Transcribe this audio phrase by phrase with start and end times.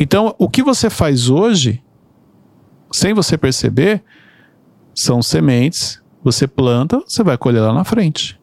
[0.00, 1.82] Então, o que você faz hoje,
[2.90, 4.02] sem você perceber,
[4.94, 8.40] são sementes, você planta, você vai colher lá na frente.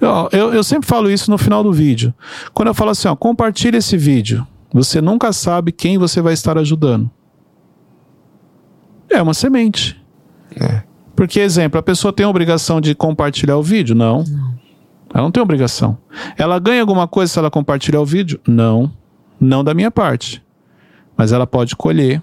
[0.00, 2.12] Eu, eu, eu, sempre falo isso no final do vídeo.
[2.52, 6.58] Quando eu falo assim, ó, compartilhe esse vídeo, você nunca sabe quem você vai estar
[6.58, 7.08] ajudando.
[9.08, 10.02] É uma semente.
[10.60, 10.82] É.
[11.14, 13.94] Porque, exemplo, a pessoa tem a obrigação de compartilhar o vídeo?
[13.94, 14.24] Não.
[14.24, 14.58] não.
[15.14, 15.96] Ela não tem obrigação.
[16.36, 18.40] Ela ganha alguma coisa se ela compartilhar o vídeo?
[18.46, 18.92] Não.
[19.40, 20.42] Não da minha parte.
[21.16, 22.22] Mas ela pode colher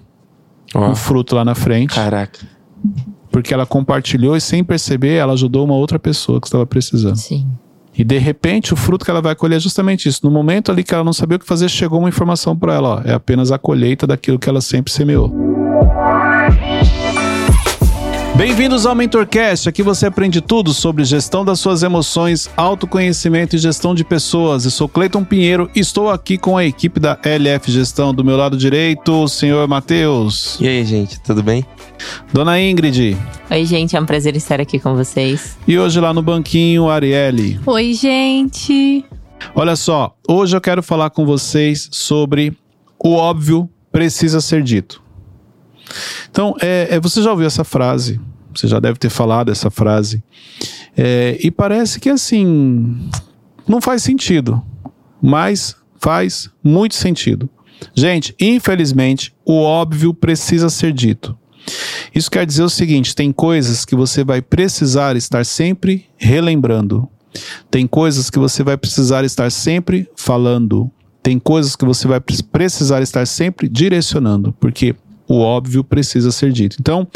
[0.74, 0.78] oh.
[0.78, 1.94] um fruto lá na frente.
[1.94, 2.46] Caraca.
[3.30, 7.16] Porque ela compartilhou e sem perceber, ela ajudou uma outra pessoa que estava precisando.
[7.16, 7.46] Sim.
[7.98, 10.20] E de repente o fruto que ela vai colher é justamente isso.
[10.22, 12.88] No momento ali que ela não sabia o que fazer, chegou uma informação para ela:
[12.96, 15.45] ó, é apenas a colheita daquilo que ela sempre semeou.
[18.36, 19.66] Bem-vindos ao MentorCast.
[19.66, 24.66] Aqui você aprende tudo sobre gestão das suas emoções, autoconhecimento e gestão de pessoas.
[24.66, 28.12] Eu sou Cleiton Pinheiro e estou aqui com a equipe da LF Gestão.
[28.12, 30.58] Do meu lado direito, o senhor Matheus.
[30.60, 31.64] E aí, gente, tudo bem?
[32.30, 33.16] Dona Ingrid.
[33.50, 35.56] Oi, gente, é um prazer estar aqui com vocês.
[35.66, 37.58] E hoje lá no banquinho, Arielle.
[37.64, 39.02] Oi, gente.
[39.54, 42.54] Olha só, hoje eu quero falar com vocês sobre
[42.98, 45.05] o óbvio precisa ser dito.
[46.30, 48.20] Então, é, é, você já ouviu essa frase,
[48.54, 50.22] você já deve ter falado essa frase,
[50.96, 53.10] é, e parece que assim,
[53.68, 54.62] não faz sentido,
[55.22, 57.48] mas faz muito sentido.
[57.94, 61.36] Gente, infelizmente, o óbvio precisa ser dito.
[62.14, 67.08] Isso quer dizer o seguinte: tem coisas que você vai precisar estar sempre relembrando.
[67.70, 70.90] Tem coisas que você vai precisar estar sempre falando.
[71.22, 74.52] Tem coisas que você vai precisar estar sempre direcionando.
[74.54, 74.94] Porque
[75.28, 76.76] o óbvio precisa ser dito.
[76.80, 77.06] Então,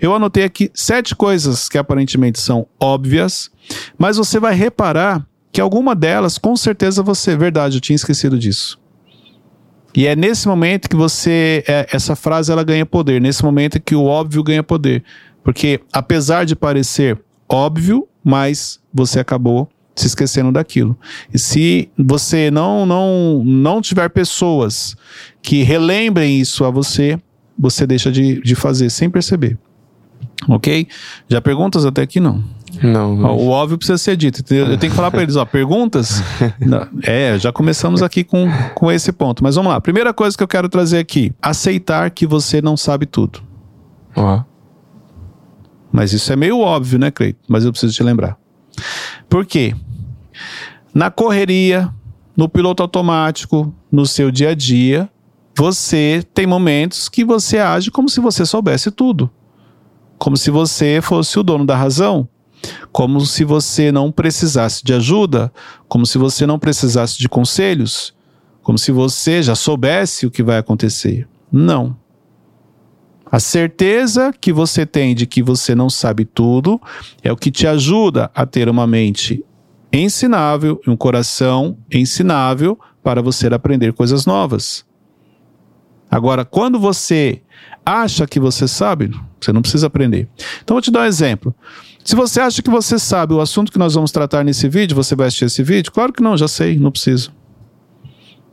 [0.00, 3.50] eu anotei aqui sete coisas que aparentemente são óbvias,
[3.98, 8.78] mas você vai reparar que alguma delas, com certeza você, verdade, eu tinha esquecido disso.
[9.94, 13.94] E é nesse momento que você, é, essa frase ela ganha poder, nesse momento que
[13.94, 15.02] o óbvio ganha poder.
[15.42, 17.18] Porque apesar de parecer
[17.48, 20.96] óbvio, mas você acabou se esquecendo daquilo.
[21.32, 24.96] E se você não não não tiver pessoas
[25.42, 27.18] que relembrem isso a você,
[27.60, 29.58] você deixa de, de fazer sem perceber.
[30.48, 30.88] Ok?
[31.28, 32.42] Já perguntas até aqui não.
[32.82, 33.22] Não.
[33.24, 34.42] Ó, o óbvio precisa ser dito.
[34.52, 36.22] Eu tenho que falar para eles, ó, perguntas?
[37.04, 39.42] é, já começamos aqui com, com esse ponto.
[39.42, 39.80] Mas vamos lá.
[39.80, 43.42] Primeira coisa que eu quero trazer aqui: aceitar que você não sabe tudo.
[44.16, 44.42] Ó.
[45.92, 47.40] Mas isso é meio óbvio, né, Cleito?
[47.48, 48.38] Mas eu preciso te lembrar.
[49.28, 49.74] Por quê?
[50.94, 51.90] Na correria,
[52.36, 55.10] no piloto automático, no seu dia a dia,
[55.60, 59.30] você tem momentos que você age como se você soubesse tudo.
[60.16, 62.26] Como se você fosse o dono da razão.
[62.90, 65.52] Como se você não precisasse de ajuda.
[65.86, 68.14] Como se você não precisasse de conselhos.
[68.62, 71.28] Como se você já soubesse o que vai acontecer.
[71.52, 71.94] Não.
[73.30, 76.80] A certeza que você tem de que você não sabe tudo
[77.22, 79.44] é o que te ajuda a ter uma mente
[79.92, 84.88] ensinável e um coração ensinável para você aprender coisas novas.
[86.10, 87.40] Agora, quando você
[87.84, 89.10] acha que você sabe,
[89.40, 90.28] você não precisa aprender.
[90.62, 91.54] Então, vou te dar um exemplo.
[92.04, 95.14] Se você acha que você sabe o assunto que nós vamos tratar nesse vídeo, você
[95.14, 95.92] vai assistir esse vídeo?
[95.92, 97.32] Claro que não, já sei, não preciso.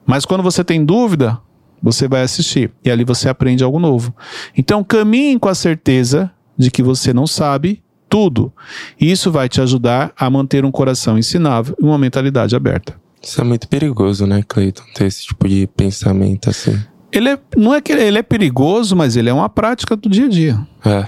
[0.05, 1.39] Mas quando você tem dúvida,
[1.81, 4.15] você vai assistir e ali você aprende algo novo.
[4.55, 8.53] Então, caminhe com a certeza de que você não sabe tudo.
[8.99, 12.95] E isso vai te ajudar a manter um coração ensinável e uma mentalidade aberta.
[13.21, 14.83] Isso é muito perigoso, né, Cleiton?
[14.93, 16.79] Ter esse tipo de pensamento assim.
[17.11, 20.25] Ele é, não é que ele é perigoso, mas ele é uma prática do dia
[20.25, 20.67] a dia.
[20.85, 21.07] É.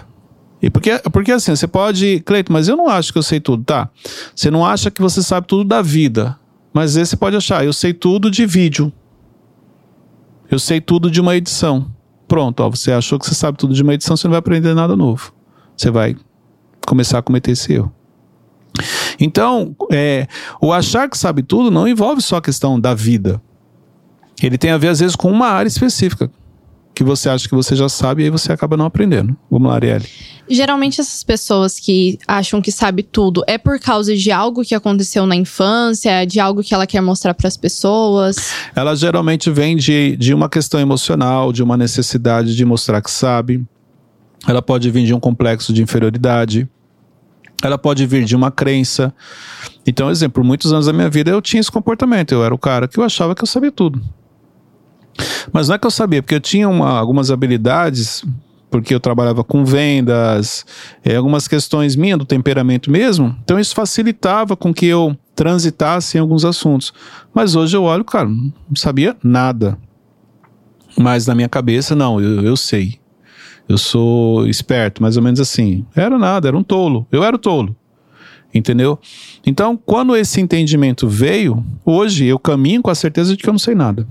[0.61, 3.63] E porque, porque assim, você pode, Cleito, mas eu não acho que eu sei tudo,
[3.63, 3.89] tá?
[4.35, 6.37] Você não acha que você sabe tudo da vida.
[6.73, 8.91] Mas você pode achar, eu sei tudo de vídeo.
[10.49, 11.91] Eu sei tudo de uma edição.
[12.27, 14.73] Pronto, ó, você achou que você sabe tudo de uma edição, você não vai aprender
[14.73, 15.33] nada novo.
[15.75, 16.15] Você vai
[16.85, 17.93] começar a cometer esse erro.
[19.19, 20.27] Então, é,
[20.61, 23.41] o achar que sabe tudo não envolve só a questão da vida.
[24.41, 26.29] Ele tem a ver, às vezes, com uma área específica
[26.99, 29.33] que você acha que você já sabe e aí você acaba não aprendendo.
[29.49, 30.05] Vamos lá, Arielle.
[30.49, 35.25] Geralmente essas pessoas que acham que sabe tudo é por causa de algo que aconteceu
[35.25, 38.53] na infância, de algo que ela quer mostrar para as pessoas.
[38.75, 43.65] Ela geralmente vem de, de uma questão emocional, de uma necessidade de mostrar que sabe.
[44.45, 46.67] Ela pode vir de um complexo de inferioridade.
[47.63, 49.13] Ela pode vir de uma crença.
[49.87, 52.33] Então, exemplo, por muitos anos da minha vida eu tinha esse comportamento.
[52.33, 54.01] Eu era o cara que eu achava que eu sabia tudo.
[55.51, 58.23] Mas não é que eu sabia, porque eu tinha uma, algumas habilidades,
[58.69, 60.65] porque eu trabalhava com vendas,
[61.03, 66.21] é, algumas questões minhas do temperamento mesmo, então isso facilitava com que eu transitasse em
[66.21, 66.93] alguns assuntos.
[67.33, 69.77] Mas hoje eu olho, cara, não sabia nada.
[70.97, 72.99] Mas na minha cabeça, não, eu, eu sei.
[73.67, 75.85] Eu sou esperto, mais ou menos assim.
[75.95, 77.07] Era nada, era um tolo.
[77.11, 77.75] Eu era o tolo.
[78.53, 78.99] Entendeu?
[79.45, 83.59] Então, quando esse entendimento veio, hoje eu caminho com a certeza de que eu não
[83.59, 84.07] sei nada.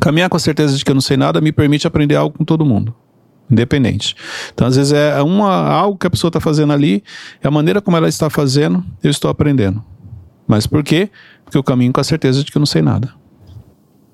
[0.00, 2.44] Caminhar com a certeza de que eu não sei nada me permite aprender algo com
[2.44, 2.94] todo mundo.
[3.50, 4.14] Independente.
[4.54, 7.02] Então, às vezes, é uma, algo que a pessoa está fazendo ali,
[7.42, 9.84] é a maneira como ela está fazendo, eu estou aprendendo.
[10.46, 11.10] Mas por quê?
[11.44, 13.12] Porque eu caminho com a certeza de que eu não sei nada.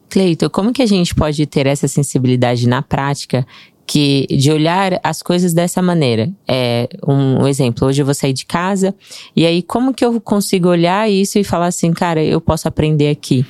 [0.09, 3.47] Cleito, como que a gente pode ter essa sensibilidade na prática
[3.87, 6.31] que de olhar as coisas dessa maneira?
[6.47, 8.95] É um, um exemplo, hoje eu vou sair de casa
[9.37, 13.11] e aí como que eu consigo olhar isso e falar assim, cara, eu posso aprender
[13.11, 13.45] aqui?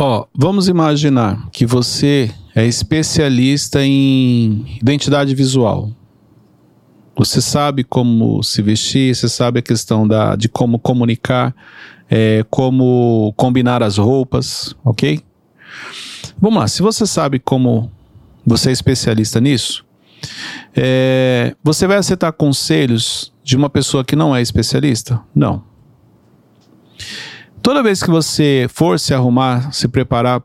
[0.00, 5.90] Ó, vamos imaginar que você é especialista em identidade visual.
[7.16, 11.52] Você sabe como se vestir, você sabe a questão da, de como comunicar,
[12.08, 15.20] é, como combinar as roupas, ok?
[16.40, 17.90] Vamos lá, se você sabe como
[18.46, 19.84] você é especialista nisso,
[20.76, 25.20] é, você vai aceitar conselhos de uma pessoa que não é especialista?
[25.34, 25.64] Não.
[27.68, 30.42] Toda vez que você for se arrumar, se preparar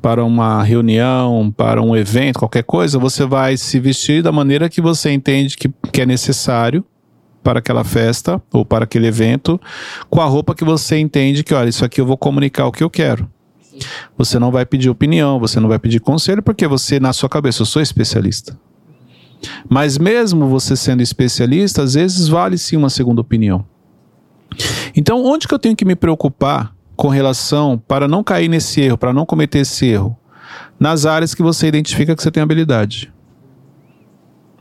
[0.00, 4.80] para uma reunião, para um evento, qualquer coisa, você vai se vestir da maneira que
[4.80, 6.84] você entende que, que é necessário
[7.42, 9.60] para aquela festa ou para aquele evento,
[10.08, 12.84] com a roupa que você entende que, olha, isso aqui eu vou comunicar o que
[12.84, 13.28] eu quero.
[14.16, 17.62] Você não vai pedir opinião, você não vai pedir conselho, porque você, na sua cabeça,
[17.62, 18.56] eu sou especialista.
[19.68, 23.66] Mas mesmo você sendo especialista, às vezes vale sim uma segunda opinião.
[24.96, 28.98] Então, onde que eu tenho que me preocupar com relação para não cair nesse erro,
[28.98, 30.16] para não cometer esse erro?
[30.78, 33.12] Nas áreas que você identifica que você tem habilidade.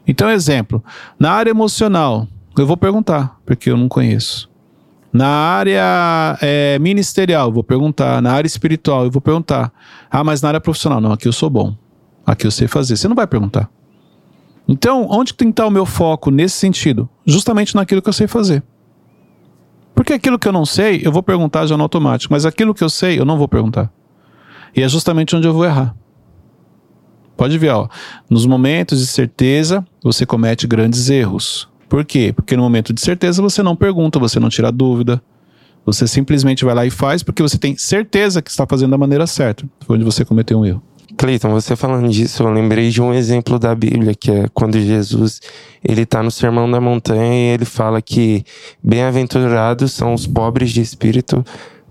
[0.05, 0.83] Então, exemplo,
[1.19, 2.27] na área emocional,
[2.57, 4.49] eu vou perguntar, porque eu não conheço.
[5.11, 8.21] Na área é, ministerial, vou perguntar.
[8.21, 9.71] Na área espiritual, eu vou perguntar.
[10.09, 11.75] Ah, mas na área profissional, não, aqui eu sou bom.
[12.25, 12.95] Aqui eu sei fazer.
[12.95, 13.69] Você não vai perguntar.
[14.67, 17.09] Então, onde tem que estar o meu foco nesse sentido?
[17.25, 18.61] Justamente naquilo que eu sei fazer.
[19.99, 22.33] Porque aquilo que eu não sei, eu vou perguntar já no automático.
[22.33, 23.91] Mas aquilo que eu sei, eu não vou perguntar.
[24.73, 25.93] E é justamente onde eu vou errar.
[27.35, 27.89] Pode ver, ó.
[28.29, 31.67] Nos momentos de certeza, você comete grandes erros.
[31.89, 32.31] Por quê?
[32.33, 35.21] Porque no momento de certeza você não pergunta, você não tira dúvida.
[35.85, 39.27] Você simplesmente vai lá e faz porque você tem certeza que está fazendo da maneira
[39.27, 39.67] certa.
[39.81, 40.81] Foi onde você cometeu um erro.
[41.19, 45.41] Cleiton, você falando disso, eu lembrei de um exemplo da Bíblia, que é quando Jesus
[45.83, 48.45] ele está no Sermão da Montanha e ele fala que
[48.81, 51.45] bem-aventurados são os pobres de espírito,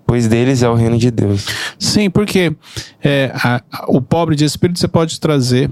[0.06, 1.44] pois deles é o reino de Deus.
[1.78, 2.56] Sim, porque
[3.04, 5.70] é, a, a, o pobre de espírito você pode trazer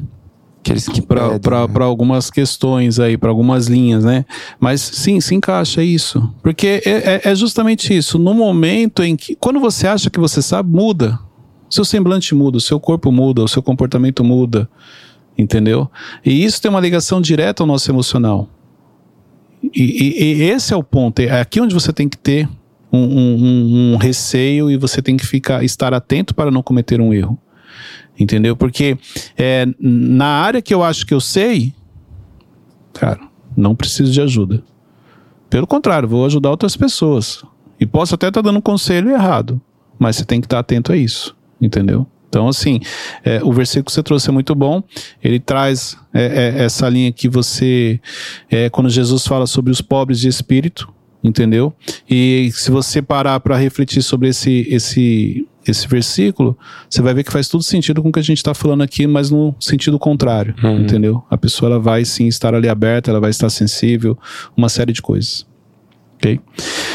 [0.62, 1.85] que para né?
[1.85, 4.26] algumas questões aí, para algumas linhas, né?
[4.61, 6.31] Mas sim, se encaixa isso.
[6.43, 8.19] Porque é, é, é justamente isso.
[8.19, 9.35] No momento em que.
[9.37, 11.19] Quando você acha que você sabe, muda.
[11.68, 14.68] Seu semblante muda, o seu corpo muda, o seu comportamento muda.
[15.36, 15.90] Entendeu?
[16.24, 18.48] E isso tem uma ligação direta ao nosso emocional.
[19.62, 21.20] E, e, e esse é o ponto.
[21.20, 22.48] É aqui onde você tem que ter
[22.92, 27.12] um, um, um, receio e você tem que ficar, estar atento para não cometer um
[27.12, 27.38] erro.
[28.19, 28.56] Entendeu?
[28.56, 28.96] Porque
[29.36, 31.74] é, na área que eu acho que eu sei,
[32.94, 33.20] cara,
[33.54, 34.62] não preciso de ajuda.
[35.50, 37.44] Pelo contrário, vou ajudar outras pessoas.
[37.78, 39.60] E posso até estar tá dando um conselho errado,
[39.98, 42.06] mas você tem que estar tá atento a isso, entendeu?
[42.29, 42.81] Então, assim,
[43.25, 44.82] é, o versículo que você trouxe é muito bom.
[45.23, 48.01] Ele traz é, é, essa linha que você,
[48.51, 50.93] é, quando Jesus fala sobre os pobres de espírito,
[51.25, 51.72] entendeu?
[52.08, 56.56] E se você parar para refletir sobre esse, esse esse versículo,
[56.89, 59.06] você vai ver que faz todo sentido com o que a gente está falando aqui,
[59.06, 60.81] mas no sentido contrário, uhum.
[60.81, 61.25] entendeu?
[61.29, 64.17] A pessoa ela vai sim estar ali aberta, ela vai estar sensível,
[64.56, 65.44] uma série de coisas.
[66.15, 66.41] Ok?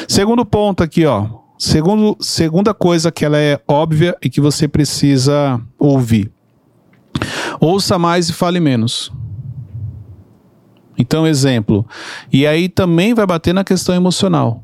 [0.08, 1.41] Segundo ponto aqui, ó.
[1.64, 6.32] Segundo, segunda coisa que ela é óbvia e que você precisa ouvir.
[7.60, 9.14] Ouça mais e fale menos.
[10.98, 11.86] Então, exemplo.
[12.34, 14.64] E aí também vai bater na questão emocional.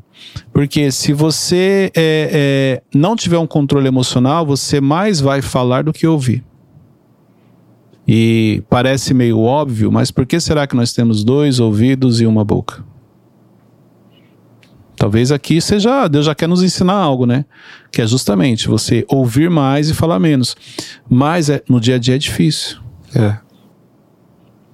[0.51, 5.93] Porque se você é, é, não tiver um controle emocional, você mais vai falar do
[5.93, 6.43] que ouvir.
[8.07, 12.43] E parece meio óbvio, mas por que será que nós temos dois ouvidos e uma
[12.43, 12.83] boca?
[14.97, 17.45] Talvez aqui seja, Deus já quer nos ensinar algo, né?
[17.91, 20.55] Que é justamente você ouvir mais e falar menos.
[21.07, 22.79] Mas é, no dia a dia é difícil.
[23.15, 23.37] É.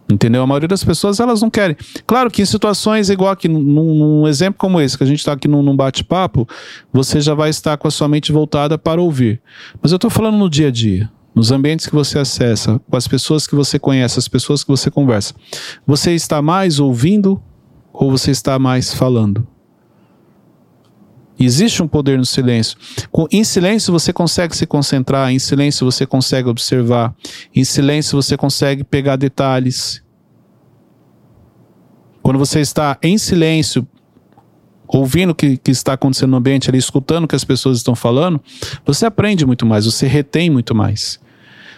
[0.09, 0.41] Entendeu?
[0.41, 1.75] A maioria das pessoas elas não querem.
[2.07, 5.33] Claro que em situações igual aqui, num, num exemplo como esse, que a gente está
[5.33, 6.47] aqui num, num bate-papo,
[6.91, 9.41] você já vai estar com a sua mente voltada para ouvir.
[9.81, 13.07] Mas eu estou falando no dia a dia, nos ambientes que você acessa, com as
[13.09, 15.33] pessoas que você conhece, as pessoas que você conversa.
[15.85, 17.41] Você está mais ouvindo
[17.91, 19.45] ou você está mais falando?
[21.39, 22.77] Existe um poder no silêncio.
[23.31, 27.13] Em silêncio você consegue se concentrar, em silêncio você consegue observar,
[27.55, 30.01] em silêncio você consegue pegar detalhes.
[32.21, 33.85] Quando você está em silêncio,
[34.87, 37.95] ouvindo o que, que está acontecendo no ambiente, ali, escutando o que as pessoas estão
[37.95, 38.39] falando,
[38.85, 41.19] você aprende muito mais, você retém muito mais.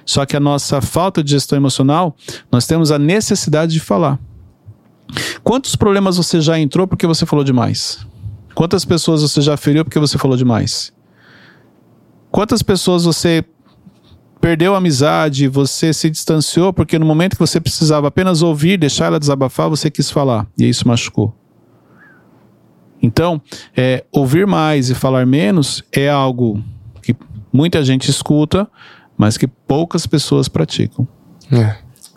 [0.05, 2.15] Só que a nossa falta de gestão emocional,
[2.51, 4.19] nós temos a necessidade de falar.
[5.43, 8.05] Quantos problemas você já entrou porque você falou demais?
[8.55, 10.93] Quantas pessoas você já feriu porque você falou demais?
[12.31, 13.43] Quantas pessoas você
[14.39, 19.07] perdeu a amizade, você se distanciou porque no momento que você precisava apenas ouvir, deixar
[19.07, 21.35] ela desabafar, você quis falar e isso machucou?
[23.01, 23.41] Então,
[23.75, 26.63] é, ouvir mais e falar menos é algo
[27.01, 27.13] que
[27.51, 28.67] muita gente escuta,
[29.17, 31.05] mas que poucas pessoas praticam.
[31.51, 31.75] É.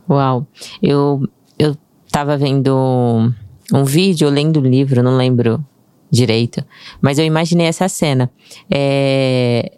[0.09, 0.47] Uau.
[0.81, 1.29] Eu,
[1.59, 1.77] eu
[2.11, 3.33] tava vendo
[3.73, 5.65] um vídeo, lendo um livro, não lembro
[6.11, 6.65] direito.
[7.01, 8.31] Mas eu imaginei essa cena.
[8.71, 9.73] É.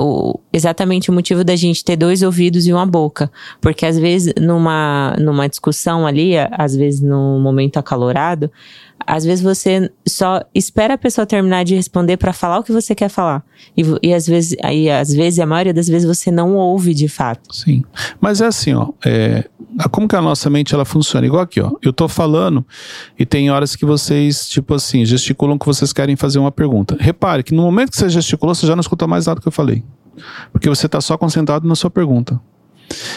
[0.00, 3.32] O, exatamente o motivo da gente ter dois ouvidos e uma boca.
[3.60, 8.48] Porque às vezes, numa, numa discussão ali, às vezes num momento acalorado,
[9.08, 12.94] às vezes você só espera a pessoa terminar de responder para falar o que você
[12.94, 13.42] quer falar.
[13.74, 17.08] E, e às vezes, aí, às vezes, a maioria das vezes você não ouve de
[17.08, 17.54] fato.
[17.54, 17.82] Sim.
[18.20, 18.90] Mas é assim, ó.
[19.02, 19.48] É,
[19.90, 21.26] como que a nossa mente ela funciona?
[21.26, 21.72] Igual aqui, ó.
[21.82, 22.62] Eu tô falando
[23.18, 26.94] e tem horas que vocês, tipo assim, gesticulam que vocês querem fazer uma pergunta.
[27.00, 29.52] Repare que no momento que você gesticulou, você já não escuta mais nada que eu
[29.52, 29.82] falei.
[30.52, 32.38] Porque você tá só concentrado na sua pergunta.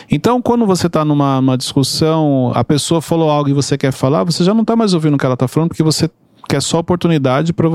[0.10, 4.44] Então, quando você está numa, discussão, a pessoa falou algo e você quer falar, você
[4.44, 6.10] já não está mais ouvindo o que ela está falando, porque você
[6.50, 7.70] quer só oportunidade pra,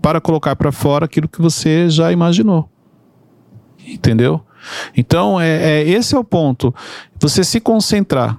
[0.00, 2.68] para colocar para fora aquilo que você já imaginou.
[3.86, 4.40] Entendeu?
[4.96, 6.74] Então, é, é- esse é o ponto.
[7.20, 8.38] Você se concentrar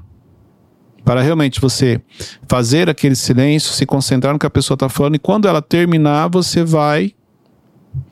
[1.03, 2.01] para realmente você
[2.47, 6.27] fazer aquele silêncio, se concentrar no que a pessoa está falando, e quando ela terminar,
[6.29, 7.13] você vai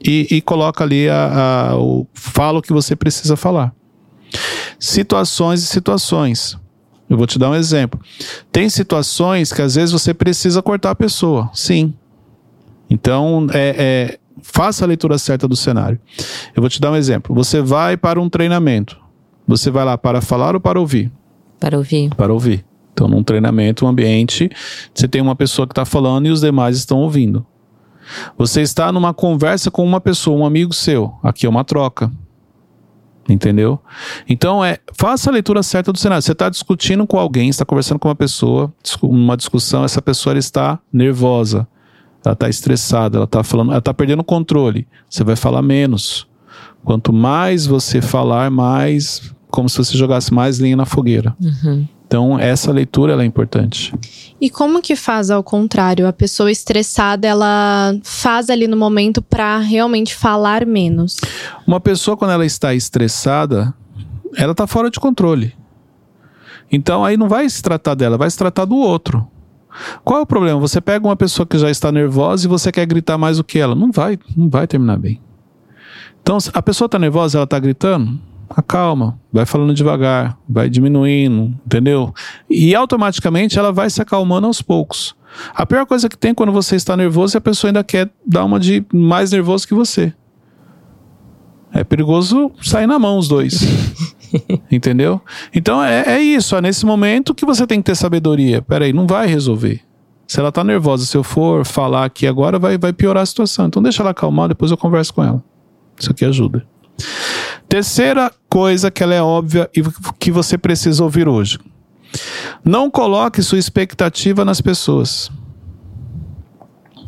[0.06, 3.74] e, e coloca ali a, a- o fala o que você precisa falar.
[4.84, 6.60] Situações e situações.
[7.10, 7.98] Eu vou te dar um exemplo.
[8.52, 11.50] Tem situações que às vezes você precisa cortar a pessoa.
[11.54, 11.94] Sim.
[12.90, 15.98] Então, é, é, faça a leitura certa do cenário.
[16.54, 17.34] Eu vou te dar um exemplo.
[17.34, 19.00] Você vai para um treinamento.
[19.48, 21.10] Você vai lá para falar ou para ouvir?
[21.62, 22.10] Para ouvir.
[22.10, 22.66] Para ouvir.
[22.92, 24.50] Então, num treinamento, um ambiente,
[24.94, 27.46] você tem uma pessoa que está falando e os demais estão ouvindo.
[28.38, 31.14] Você está numa conversa com uma pessoa, um amigo seu.
[31.24, 32.12] Aqui é uma troca.
[33.28, 33.80] Entendeu?
[34.28, 36.22] Então, é, faça a leitura certa do cenário.
[36.22, 40.78] Você está discutindo com alguém, está conversando com uma pessoa, uma discussão, essa pessoa está
[40.92, 41.66] nervosa,
[42.26, 44.88] ela está estressada, ela está falando, ela está perdendo o controle.
[45.10, 46.28] Você vai falar menos.
[46.84, 51.36] Quanto mais você falar, mais como se você jogasse mais linha na fogueira.
[52.14, 53.92] Então, essa leitura ela é importante.
[54.40, 56.08] E como que faz ao contrário?
[56.08, 61.18] A pessoa estressada, ela faz ali no momento pra realmente falar menos.
[61.66, 63.74] Uma pessoa, quando ela está estressada,
[64.38, 65.56] ela está fora de controle.
[66.72, 69.28] Então, aí não vai se tratar dela, vai se tratar do outro.
[70.04, 70.60] Qual é o problema?
[70.60, 73.58] Você pega uma pessoa que já está nervosa e você quer gritar mais do que
[73.58, 73.74] ela.
[73.74, 75.20] Não vai, não vai terminar bem.
[76.22, 78.20] Então, a pessoa está nervosa, ela está gritando,
[78.56, 82.14] acalma, vai falando devagar, vai diminuindo, entendeu?
[82.50, 85.16] E automaticamente ela vai se acalmando aos poucos.
[85.54, 88.10] A pior coisa que tem é quando você está nervoso e a pessoa ainda quer
[88.26, 90.14] dar uma de mais nervoso que você.
[91.74, 93.62] É perigoso sair na mão os dois.
[94.72, 95.20] Entendeu?
[95.54, 96.56] Então é, é isso.
[96.56, 98.62] É nesse momento que você tem que ter sabedoria.
[98.62, 99.82] Peraí, não vai resolver.
[100.28, 103.66] Se ela tá nervosa, se eu for falar aqui agora, vai, vai piorar a situação.
[103.66, 105.44] Então deixa ela acalmar, depois eu converso com ela.
[106.00, 106.66] Isso aqui ajuda.
[107.68, 109.82] Terceira coisa que ela é óbvia e
[110.20, 111.58] que você precisa ouvir hoje.
[112.64, 115.32] Não coloque sua expectativa nas pessoas.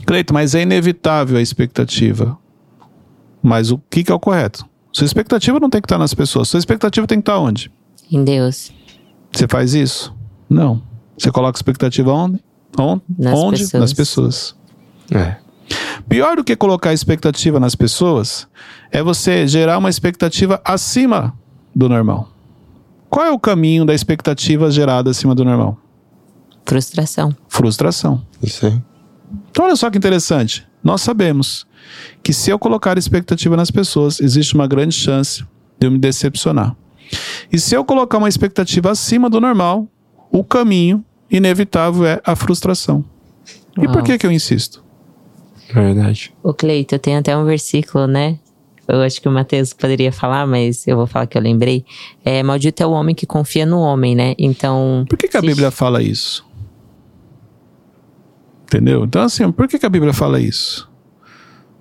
[0.07, 2.35] Cleito, mas é inevitável a expectativa.
[3.43, 4.65] Mas o que, que é o correto?
[4.91, 6.49] Sua expectativa não tem que estar nas pessoas.
[6.49, 7.71] Sua expectativa tem que estar onde?
[8.11, 8.71] Em Deus.
[9.31, 10.11] Você faz isso?
[10.49, 10.81] Não.
[11.15, 12.43] Você coloca expectativa onde?
[12.79, 13.59] On- Nas onde?
[13.59, 13.81] pessoas.
[13.81, 14.55] Nas pessoas.
[15.11, 15.35] É.
[16.07, 18.47] Pior do que colocar expectativa nas pessoas
[18.91, 21.33] é você gerar uma expectativa acima
[21.75, 22.29] do normal.
[23.09, 25.77] Qual é o caminho da expectativa gerada acima do normal?
[26.65, 27.35] Frustração.
[27.47, 28.25] Frustração.
[28.41, 28.81] Isso aí.
[29.49, 30.65] Então, olha só que interessante.
[30.83, 31.65] Nós sabemos
[32.23, 35.43] que se eu colocar expectativa nas pessoas, existe uma grande chance
[35.79, 36.75] de eu me decepcionar.
[37.51, 39.87] E se eu colocar uma expectativa acima do normal,
[40.31, 43.03] o caminho inevitável é a frustração.
[43.77, 44.84] E por que que eu insisto?
[45.73, 46.33] Verdade.
[46.43, 48.39] O Cleito, tem até um versículo, né?
[48.87, 51.83] Eu acho que o Mateus poderia falar, mas eu vou falar que eu lembrei.
[52.23, 54.35] É, maldito é o homem que confia no homem, né?
[54.37, 55.05] Então.
[55.09, 56.45] Por que, que a se- Bíblia fala isso?
[58.63, 59.05] Entendeu?
[59.05, 60.89] Então, assim, por que, que a Bíblia fala isso?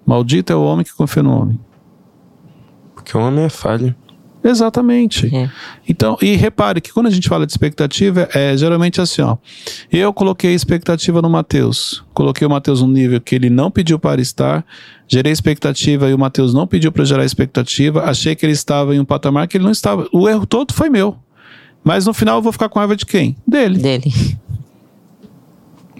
[0.06, 1.58] Maldito é o homem que confia no homem.
[2.94, 3.94] Porque o homem é falho.
[4.44, 5.34] Exatamente.
[5.34, 5.50] É.
[5.88, 9.38] Então, e repare que quando a gente fala de expectativa, é geralmente assim, ó.
[9.90, 12.04] Eu coloquei expectativa no Mateus.
[12.12, 14.62] Coloquei o Mateus num nível que ele não pediu para estar.
[15.08, 18.04] Gerei expectativa e o Mateus não pediu para gerar expectativa.
[18.04, 20.06] Achei que ele estava em um patamar que ele não estava.
[20.12, 21.16] O erro todo foi meu.
[21.82, 23.36] Mas no final eu vou ficar com raiva de quem?
[23.46, 23.78] Dele.
[23.78, 24.12] Dele.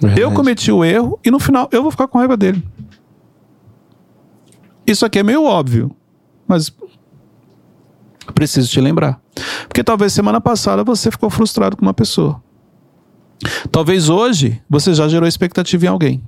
[0.03, 0.35] Eu Verdade.
[0.35, 2.63] cometi o erro e no final eu vou ficar com raiva dele.
[4.87, 5.95] Isso aqui é meio óbvio,
[6.47, 6.84] mas eu
[8.33, 9.21] preciso te lembrar.
[9.69, 12.43] Porque talvez semana passada você ficou frustrado com uma pessoa.
[13.71, 16.23] Talvez hoje você já gerou expectativa em alguém.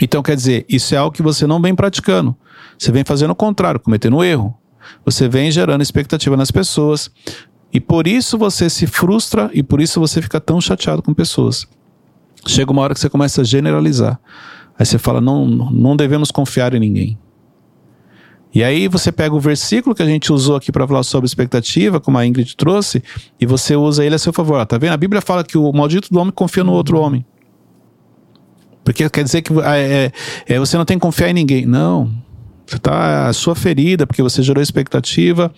[0.00, 2.36] Então quer dizer, isso é algo que você não vem praticando.
[2.78, 4.56] Você vem fazendo o contrário, cometendo um erro.
[5.04, 7.10] Você vem gerando expectativa nas pessoas.
[7.72, 11.66] E por isso você se frustra e por isso você fica tão chateado com pessoas.
[12.46, 14.18] Chega uma hora que você começa a generalizar.
[14.78, 17.18] Aí você fala, não, não devemos confiar em ninguém.
[18.54, 22.00] E aí você pega o versículo que a gente usou aqui para falar sobre expectativa,
[22.00, 23.02] como a Ingrid trouxe,
[23.38, 24.58] e você usa ele a seu favor.
[24.58, 24.92] Ó, Tá vendo?
[24.92, 27.24] A Bíblia fala que o maldito do homem confia no outro homem.
[28.82, 30.10] Porque quer dizer que ah, é,
[30.46, 31.66] é, você não tem que confiar em ninguém.
[31.66, 32.10] Não.
[32.66, 35.52] Você tá a sua ferida, porque você gerou expectativa,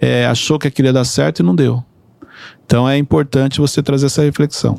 [0.00, 1.82] é, achou que aquilo ia dar certo e não deu.
[2.64, 4.78] Então é importante você trazer essa reflexão.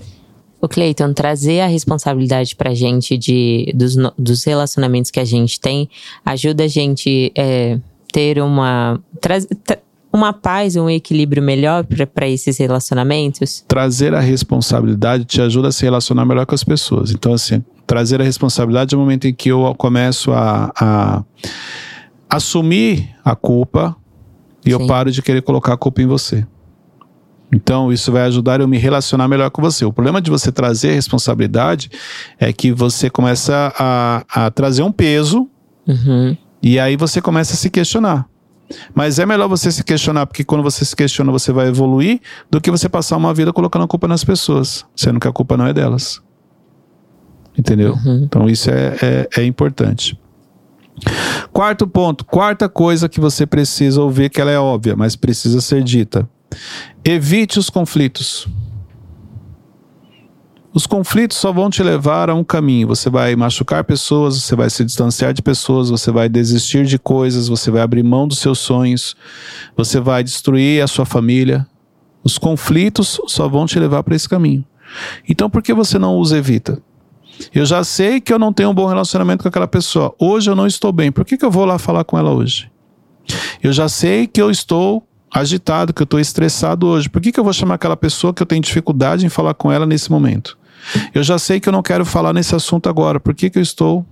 [0.59, 5.87] O Cleiton, trazer a responsabilidade pra gente de, dos, dos relacionamentos que a gente tem
[6.25, 7.79] ajuda a gente é,
[8.11, 9.37] ter uma, tra-
[10.11, 13.63] uma paz, um equilíbrio melhor para esses relacionamentos?
[13.67, 17.11] trazer a responsabilidade te ajuda a se relacionar melhor com as pessoas.
[17.11, 21.23] Então, assim, trazer a responsabilidade é o momento em que eu começo a, a
[22.29, 23.95] assumir a culpa
[24.65, 24.87] e eu Sim.
[24.87, 26.45] paro de querer colocar a culpa em você.
[27.51, 29.85] Então, isso vai ajudar eu me relacionar melhor com você.
[29.85, 31.89] O problema de você trazer responsabilidade
[32.37, 35.49] é que você começa a, a trazer um peso
[35.87, 36.35] Uhum.
[36.61, 38.27] e aí você começa a se questionar.
[38.93, 42.19] Mas é melhor você se questionar, porque quando você se questiona, você vai evoluir,
[42.51, 45.55] do que você passar uma vida colocando a culpa nas pessoas, sendo que a culpa
[45.55, 46.21] não é delas.
[47.57, 47.95] Entendeu?
[48.23, 50.19] Então isso é, é, é importante.
[51.53, 55.83] Quarto ponto, quarta coisa que você precisa ouvir, que ela é óbvia, mas precisa ser
[55.83, 56.27] dita.
[57.03, 58.47] Evite os conflitos.
[60.73, 62.88] Os conflitos só vão te levar a um caminho.
[62.88, 67.47] Você vai machucar pessoas, você vai se distanciar de pessoas, você vai desistir de coisas,
[67.47, 69.15] você vai abrir mão dos seus sonhos,
[69.75, 71.65] você vai destruir a sua família.
[72.23, 74.63] Os conflitos só vão te levar para esse caminho.
[75.27, 76.79] Então, por que você não os evita?
[77.53, 80.13] Eu já sei que eu não tenho um bom relacionamento com aquela pessoa.
[80.19, 81.12] Hoje eu não estou bem.
[81.12, 82.69] Por que, que eu vou lá falar com ela hoje?
[83.62, 87.09] Eu já sei que eu estou agitado, que eu estou estressado hoje.
[87.09, 89.71] Por que, que eu vou chamar aquela pessoa que eu tenho dificuldade em falar com
[89.71, 90.57] ela nesse momento?
[91.13, 93.19] Eu já sei que eu não quero falar nesse assunto agora.
[93.19, 94.05] Por que, que eu estou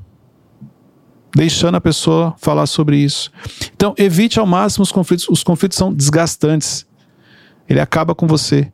[1.35, 3.31] deixando a pessoa falar sobre isso?
[3.73, 5.27] Então, evite ao máximo os conflitos.
[5.29, 6.85] Os conflitos são desgastantes.
[7.69, 8.71] Ele acaba com você.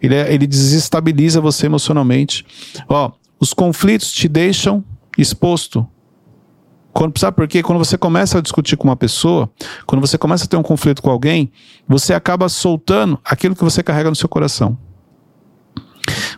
[0.00, 2.44] Ele, é- ele desestabiliza você emocionalmente.
[2.88, 4.84] Ó, os conflitos te deixam
[5.16, 5.86] exposto.
[6.98, 7.62] Quando, sabe por quê?
[7.62, 9.48] Quando você começa a discutir com uma pessoa,
[9.86, 11.52] quando você começa a ter um conflito com alguém,
[11.86, 14.76] você acaba soltando aquilo que você carrega no seu coração.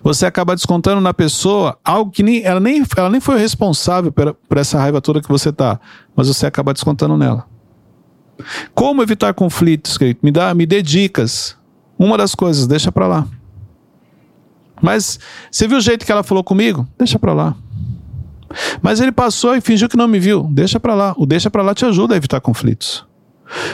[0.02, 4.34] Você acaba descontando na pessoa algo que nem, ela, nem, ela nem foi responsável por,
[4.34, 5.80] por essa raiva toda que você tá,
[6.14, 7.46] mas você acaba descontando nela.
[8.74, 10.20] Como evitar conflitos, querido?
[10.22, 11.56] Me dá, me dê dicas.
[11.98, 13.26] Uma das coisas, deixa pra lá.
[14.82, 15.18] Mas
[15.50, 16.86] você viu o jeito que ela falou comigo?
[16.98, 17.56] Deixa pra lá.
[18.82, 20.44] Mas ele passou e fingiu que não me viu.
[20.50, 21.14] Deixa pra lá.
[21.16, 23.06] O deixa pra lá te ajuda a evitar conflitos.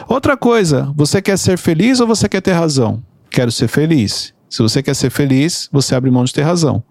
[0.09, 3.03] Outra coisa, você quer ser feliz ou você quer ter razão?
[3.31, 4.35] Quero ser feliz.
[4.49, 6.83] Se você quer ser feliz, você abre mão de ter razão.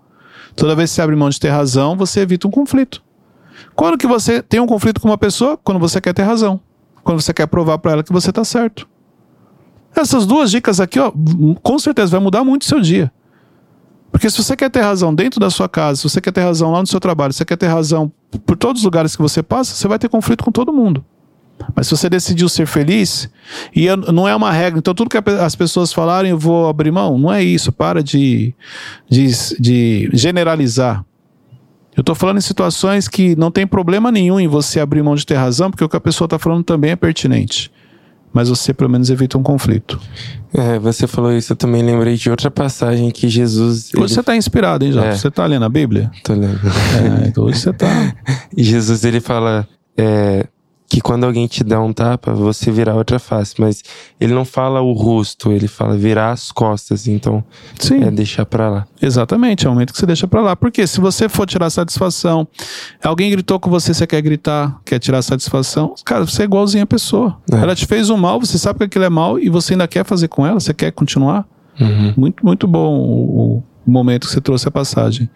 [0.56, 3.04] Toda vez que você abre mão de ter razão, você evita um conflito.
[3.76, 5.58] Quando que você tem um conflito com uma pessoa?
[5.58, 6.60] Quando você quer ter razão.
[7.04, 8.88] Quando você quer provar pra ela que você tá certo.
[9.96, 11.12] Essas duas dicas aqui, ó,
[11.64, 13.12] com certeza vai mudar muito o seu dia.
[14.16, 16.72] Porque se você quer ter razão dentro da sua casa, se você quer ter razão
[16.72, 18.10] lá no seu trabalho, se você quer ter razão
[18.46, 21.04] por todos os lugares que você passa, você vai ter conflito com todo mundo.
[21.76, 23.30] Mas se você decidiu ser feliz,
[23.76, 27.18] e não é uma regra, então tudo que as pessoas falarem eu vou abrir mão,
[27.18, 27.74] não é isso.
[27.74, 28.56] Para de,
[29.10, 29.28] de,
[29.60, 31.04] de generalizar.
[31.94, 35.26] Eu estou falando em situações que não tem problema nenhum em você abrir mão de
[35.26, 37.70] ter razão, porque o que a pessoa está falando também é pertinente.
[38.36, 39.98] Mas você pelo menos evita um conflito.
[40.54, 43.92] É, você falou isso, eu também lembrei de outra passagem que Jesus.
[43.96, 45.08] Hoje você está inspirado, hein, Jota?
[45.08, 45.16] É.
[45.16, 46.12] Você está lendo a Bíblia?
[46.22, 46.60] Tô lendo.
[46.68, 48.14] É, então hoje você está.
[48.58, 49.66] Jesus ele fala:
[49.98, 50.46] é,
[50.88, 53.56] que quando alguém te dá um tapa, você virar outra face.
[53.58, 53.84] Mas
[54.20, 57.08] ele não fala o rosto, ele fala virar as costas.
[57.08, 57.44] Então,
[57.80, 58.04] Sim.
[58.04, 58.88] é deixar pra lá.
[59.02, 60.56] Exatamente, é o momento que você deixa pra lá.
[60.56, 62.48] Porque se você for tirar satisfação,
[63.04, 66.88] alguém gritou com você, você quer gritar, quer tirar satisfação, cara, você é igualzinho a
[66.88, 67.38] pessoa.
[67.52, 67.56] É.
[67.56, 70.06] Ela te fez um mal, você sabe que aquilo é mal e você ainda quer
[70.06, 71.46] fazer com ela, você quer continuar.
[71.80, 72.14] Uhum.
[72.16, 75.30] Muito, muito bom o, o momento que você trouxe a passagem.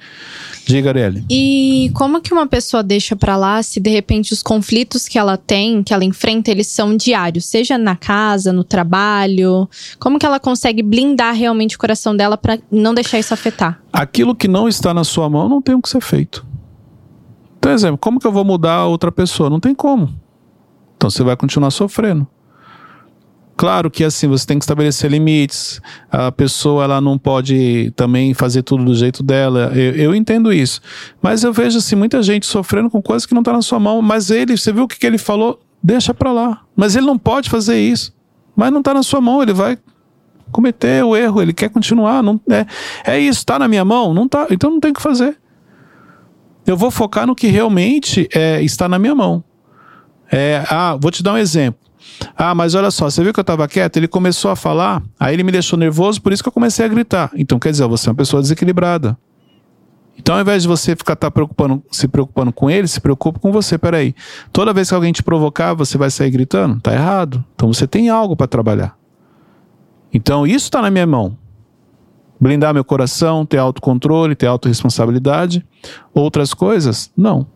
[0.65, 1.25] Diga, Arielle.
[1.29, 5.35] E como que uma pessoa deixa pra lá se de repente os conflitos que ela
[5.37, 9.67] tem, que ela enfrenta, eles são diários, seja na casa, no trabalho?
[9.99, 13.81] Como que ela consegue blindar realmente o coração dela pra não deixar isso afetar?
[13.91, 16.45] Aquilo que não está na sua mão não tem o que ser feito.
[17.57, 19.49] Então, exemplo, como que eu vou mudar a outra pessoa?
[19.49, 20.13] Não tem como.
[20.95, 22.27] Então você vai continuar sofrendo.
[23.59, 25.81] Claro que assim, você tem que estabelecer limites.
[26.09, 29.73] A pessoa ela não pode também fazer tudo do jeito dela.
[29.75, 30.79] Eu, eu entendo isso.
[31.21, 34.01] Mas eu vejo assim, muita gente sofrendo com coisas que não tá na sua mão.
[34.01, 35.59] Mas ele, você viu o que, que ele falou?
[35.83, 36.61] Deixa pra lá.
[36.73, 38.15] Mas ele não pode fazer isso.
[38.55, 39.77] Mas não tá na sua mão, ele vai
[40.53, 42.23] cometer o erro, ele quer continuar.
[42.23, 42.65] Não, é,
[43.03, 44.13] é isso, tá na minha mão?
[44.13, 44.47] Não tá.
[44.49, 45.37] Então não tem o que fazer.
[46.65, 49.43] Eu vou focar no que realmente é, está na minha mão.
[50.31, 51.88] É, ah, vou te dar um exemplo.
[52.35, 53.97] Ah, mas olha só, você viu que eu estava quieto?
[53.97, 56.87] Ele começou a falar, aí ele me deixou nervoso, por isso que eu comecei a
[56.87, 57.31] gritar.
[57.35, 59.17] Então, quer dizer, você é uma pessoa desequilibrada.
[60.17, 63.51] Então, ao invés de você ficar tá preocupando, se preocupando com ele, se preocupe com
[63.51, 63.77] você.
[63.77, 64.13] Peraí,
[64.51, 66.79] toda vez que alguém te provocar, você vai sair gritando?
[66.81, 67.43] Tá errado.
[67.55, 68.97] Então, você tem algo para trabalhar.
[70.13, 71.37] Então, isso está na minha mão.
[72.39, 75.65] Blindar meu coração, ter autocontrole, ter autorresponsabilidade.
[76.13, 77.47] Outras coisas, não.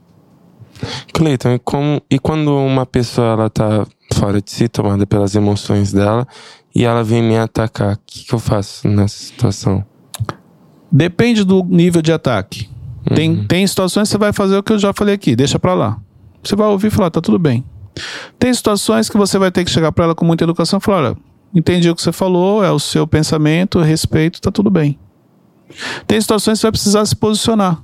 [1.13, 5.91] Cleiton, e, como, e quando uma pessoa ela tá fora de si, tomada pelas emoções
[5.91, 6.27] dela,
[6.75, 9.85] e ela vem me atacar, o que, que eu faço nessa situação?
[10.91, 12.69] Depende do nível de ataque.
[13.15, 15.73] Tem, tem situações que você vai fazer o que eu já falei aqui, deixa pra
[15.73, 15.97] lá.
[16.43, 17.63] Você vai ouvir e falar, tá tudo bem.
[18.39, 20.97] Tem situações que você vai ter que chegar pra ela com muita educação e falar,
[20.97, 21.17] olha,
[21.53, 24.97] entendi o que você falou, é o seu pensamento, respeito, tá tudo bem.
[26.07, 27.83] Tem situações que você vai precisar se posicionar.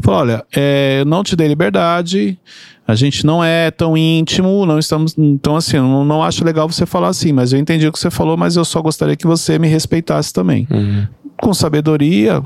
[0.00, 2.38] Falar, olha, é, eu não te dei liberdade,
[2.86, 5.14] a gente não é tão íntimo, não estamos.
[5.18, 7.98] Então, assim, eu não, não acho legal você falar assim, mas eu entendi o que
[7.98, 10.68] você falou, mas eu só gostaria que você me respeitasse também.
[10.70, 11.06] Uhum.
[11.40, 12.42] Com sabedoria,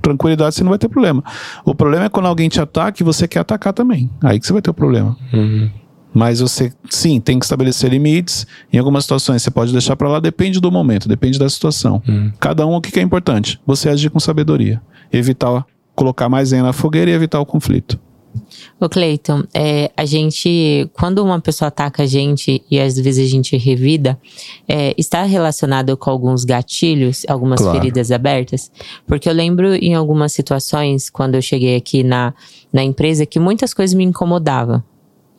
[0.00, 1.22] tranquilidade, você não vai ter problema.
[1.64, 4.10] O problema é quando alguém te ataca e você quer atacar também.
[4.22, 5.16] Aí que você vai ter o problema.
[5.32, 5.70] Uhum.
[6.14, 8.46] Mas você, sim, tem que estabelecer limites.
[8.72, 12.00] Em algumas situações você pode deixar pra lá, depende do momento, depende da situação.
[12.08, 12.32] Uhum.
[12.38, 13.60] Cada um, o que que é importante?
[13.66, 14.80] Você agir com sabedoria.
[15.12, 17.98] Evitar colocar mais lenha na fogueira e evitar o conflito.
[18.80, 23.30] Ô Cleiton, é, a gente, quando uma pessoa ataca a gente e às vezes a
[23.30, 24.18] gente revida,
[24.68, 27.78] é, está relacionado com alguns gatilhos, algumas Claro.
[27.78, 28.70] feridas abertas?
[29.06, 32.34] Porque eu lembro em algumas situações, quando eu cheguei aqui na,
[32.72, 34.82] na empresa, que muitas coisas me incomodavam.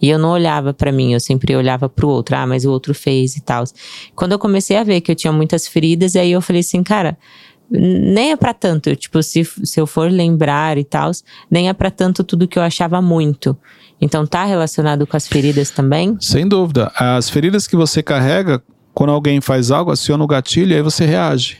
[0.01, 2.93] E eu não olhava pra mim, eu sempre olhava pro outro, ah, mas o outro
[2.93, 3.63] fez e tal.
[4.13, 7.17] Quando eu comecei a ver que eu tinha muitas feridas, aí eu falei assim, cara,
[7.69, 11.12] nem é pra tanto, tipo, se, se eu for lembrar e tal,
[11.49, 13.58] nem é pra tanto tudo que eu achava muito.
[13.99, 16.17] Então tá relacionado com as feridas também?
[16.19, 16.91] Sem dúvida.
[16.95, 18.62] As feridas que você carrega,
[18.93, 21.58] quando alguém faz algo, aciona o gatilho e aí você reage.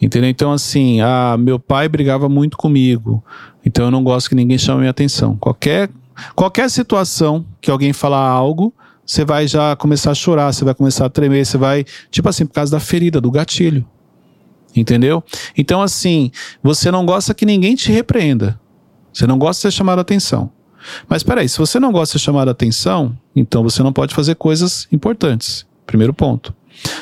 [0.00, 0.30] Entendeu?
[0.30, 3.22] Então, assim, ah, meu pai brigava muito comigo,
[3.64, 5.36] então eu não gosto que ninguém chame minha atenção.
[5.36, 5.90] Qualquer,
[6.36, 8.72] qualquer situação que alguém falar algo,
[9.04, 12.46] você vai já começar a chorar, você vai começar a tremer, você vai, tipo assim,
[12.46, 13.84] por causa da ferida, do gatilho.
[14.74, 15.24] Entendeu?
[15.56, 16.30] Então, assim,
[16.62, 18.60] você não gosta que ninguém te repreenda.
[19.12, 20.50] Você não gosta de ser chamado a atenção.
[21.08, 24.14] Mas peraí, se você não gosta de ser chamado a atenção, então você não pode
[24.14, 25.66] fazer coisas importantes.
[25.86, 26.54] Primeiro ponto.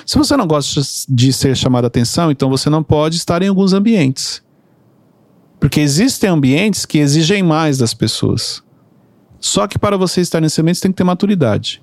[0.07, 3.49] Se você não gosta de ser chamado a atenção, então você não pode estar em
[3.49, 4.43] alguns ambientes.
[5.61, 8.63] Porque existem ambientes que exigem mais das pessoas.
[9.41, 11.83] Só que para você estar nesse ambiente, você tem que ter maturidade.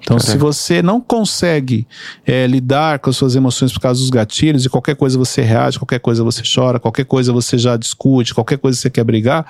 [0.00, 0.44] Então, se Correto.
[0.44, 1.86] você não consegue
[2.24, 5.78] é, lidar com as suas emoções por causa dos gatilhos, e qualquer coisa você reage,
[5.78, 9.46] qualquer coisa você chora, qualquer coisa você já discute, qualquer coisa você quer brigar,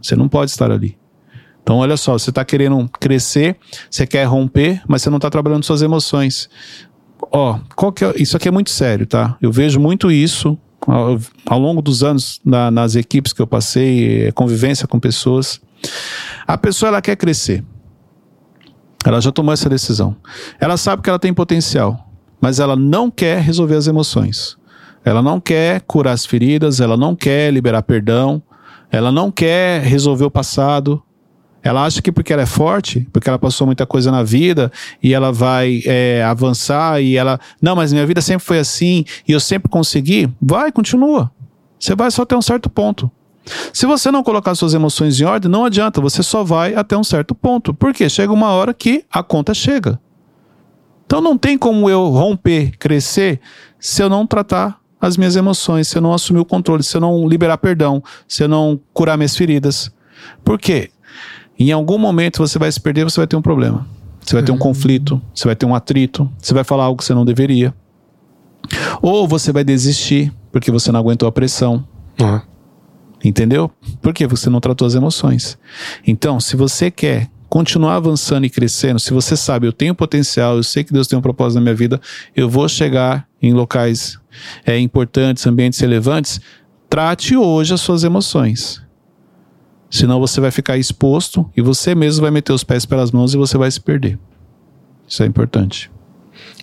[0.00, 0.96] você não pode estar ali.
[1.62, 3.56] Então, olha só, você está querendo crescer,
[3.90, 6.48] você quer romper, mas você não está trabalhando suas emoções.
[7.32, 9.36] Ó, qual que é- isso aqui é muito sério, tá?
[9.42, 14.28] Eu vejo muito isso ao, ao longo dos anos na- nas equipes que eu passei,
[14.28, 15.60] eh, convivência com pessoas.
[16.46, 17.62] A pessoa ela quer crescer.
[19.04, 20.16] Ela já tomou essa decisão.
[20.60, 22.08] Ela sabe que ela tem potencial,
[22.40, 24.56] mas ela não quer resolver as emoções.
[25.04, 28.42] Ela não quer curar as feridas, ela não quer liberar perdão,
[28.90, 31.02] ela não quer resolver o passado.
[31.62, 34.70] Ela acha que porque ela é forte, porque ela passou muita coisa na vida
[35.02, 37.38] e ela vai é, avançar e ela.
[37.60, 40.28] Não, mas minha vida sempre foi assim e eu sempre consegui.
[40.40, 41.30] Vai, continua.
[41.78, 43.10] Você vai só até um certo ponto.
[43.72, 47.04] Se você não colocar suas emoções em ordem, não adianta, você só vai até um
[47.04, 47.72] certo ponto.
[47.72, 50.00] Porque chega uma hora que a conta chega.
[51.06, 53.40] Então não tem como eu romper, crescer,
[53.80, 57.00] se eu não tratar as minhas emoções, se eu não assumir o controle, se eu
[57.00, 59.90] não liberar perdão, se eu não curar minhas feridas.
[60.44, 60.90] Por quê?
[61.58, 63.86] Em algum momento você vai se perder, você vai ter um problema.
[64.20, 67.04] Você vai ter um conflito, você vai ter um atrito, você vai falar algo que
[67.04, 67.74] você não deveria.
[69.00, 71.86] Ou você vai desistir porque você não aguentou a pressão.
[72.20, 72.42] Ah,
[73.24, 73.70] Entendeu?
[74.00, 75.58] Porque você não tratou as emoções.
[76.06, 80.62] Então, se você quer continuar avançando e crescendo, se você sabe, eu tenho potencial, eu
[80.62, 82.00] sei que Deus tem um propósito na minha vida,
[82.36, 84.18] eu vou chegar em locais
[84.64, 86.40] é, importantes, ambientes relevantes,
[86.88, 88.82] trate hoje as suas emoções.
[89.90, 93.38] Senão você vai ficar exposto e você mesmo vai meter os pés pelas mãos e
[93.38, 94.18] você vai se perder.
[95.06, 95.90] Isso é importante.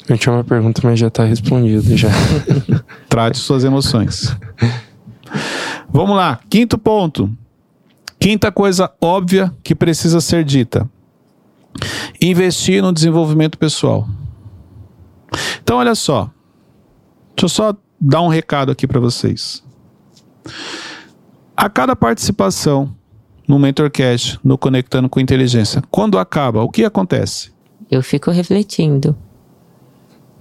[0.07, 2.09] eu tinha uma pergunta, mas já tá respondido já.
[3.09, 4.35] Trate suas emoções.
[5.95, 7.31] Vamos lá, quinto ponto.
[8.19, 10.89] Quinta coisa óbvia que precisa ser dita:
[12.21, 14.05] investir no desenvolvimento pessoal.
[15.63, 16.29] Então, olha só.
[17.33, 19.63] Deixa eu só dar um recado aqui para vocês.
[21.55, 22.93] A cada participação
[23.47, 27.53] no MentorCast, no Conectando com Inteligência, quando acaba, o que acontece?
[27.89, 29.15] Eu fico refletindo.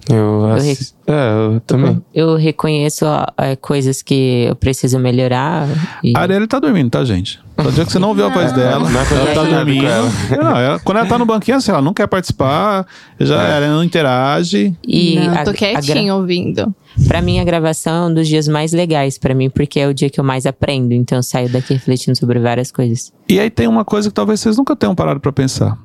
[0.09, 2.01] Eu, re- assi- É, eu também.
[2.13, 3.05] Eu reconheço
[3.37, 5.67] é, coisas que eu preciso melhorar.
[6.03, 6.13] E...
[6.15, 7.39] A Arielle tá dormindo, tá, gente?
[7.59, 8.87] Só dia que você não ouviu a voz dela.
[8.89, 9.87] Não é ela tá nada com dormindo.
[9.87, 10.09] ela.
[10.43, 12.85] Não, ela- quando ela tá no banquinho, assim, ela não quer participar,
[13.19, 13.57] já, É.
[13.57, 14.75] ela não interage.
[14.87, 16.75] E não, a- tô a quietinho ouvindo.
[17.07, 19.93] Pra mim, a gravação é um dos dias mais legais pra mim, porque é o
[19.93, 20.91] dia que eu mais aprendo.
[20.93, 23.11] Então, eu saio daqui refletindo sobre várias coisas.
[23.27, 25.77] E aí tem uma coisa que talvez vocês nunca tenham parado pra pensar.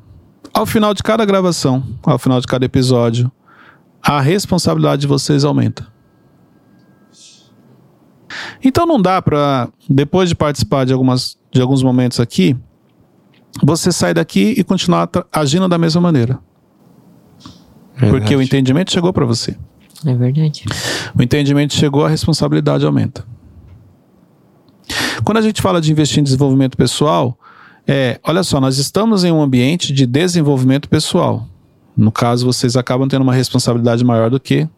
[0.53, 3.31] Ao final de cada gravação, ao final de cada episódio,
[4.03, 5.87] a responsabilidade de vocês aumenta.
[8.63, 12.57] Então não dá pra, depois de participar de, algumas, de alguns momentos aqui,
[13.63, 16.39] você sair daqui e continuar agindo da mesma maneira.
[17.99, 18.45] Porque o Verdade.
[18.45, 19.57] entendimento chegou pra você.
[20.07, 20.65] É verdade.
[21.19, 23.27] O entendimento chegou, a responsabilidade aumenta.
[25.23, 27.39] Quando a gente fala de investir em desenvolvimento pessoal,
[27.87, 31.47] é, olha só, nós estamos em um ambiente de desenvolvimento pessoal.
[31.97, 34.69] No caso, vocês acabam tendo uma responsabilidade maior do que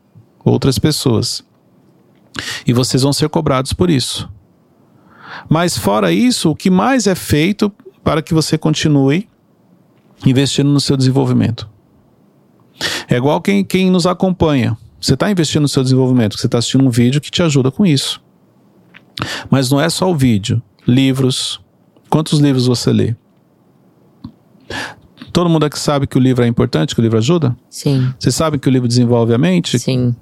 [0.44, 1.44] outras pessoas.
[2.66, 4.28] E vocês vão ser cobrados por isso.
[5.48, 7.72] Mas fora isso, o que mais é feito
[8.02, 9.28] para que você continue
[10.26, 11.68] investindo no seu desenvolvimento?
[13.08, 14.76] É igual quem, quem nos acompanha.
[15.00, 17.84] Você está investindo no seu desenvolvimento, você está assistindo um vídeo que te ajuda com
[17.84, 18.22] isso.
[19.50, 20.62] Mas não é só o vídeo.
[20.86, 21.60] Livros.
[22.08, 23.16] Quantos livros você lê?
[25.32, 27.56] Todo mundo aqui sabe que o livro é importante, que o livro ajuda?
[27.70, 29.78] Sim, Vocês sabem que o livro desenvolve a mente?
[29.78, 30.14] sim.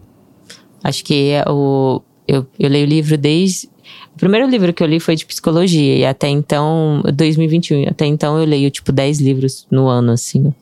[0.83, 3.69] Acho que é o, eu, eu leio o livro desde.
[4.15, 8.39] O primeiro livro que eu li foi de psicologia, e até então, 2021, até então
[8.39, 10.55] eu leio tipo 10 livros no ano, assim.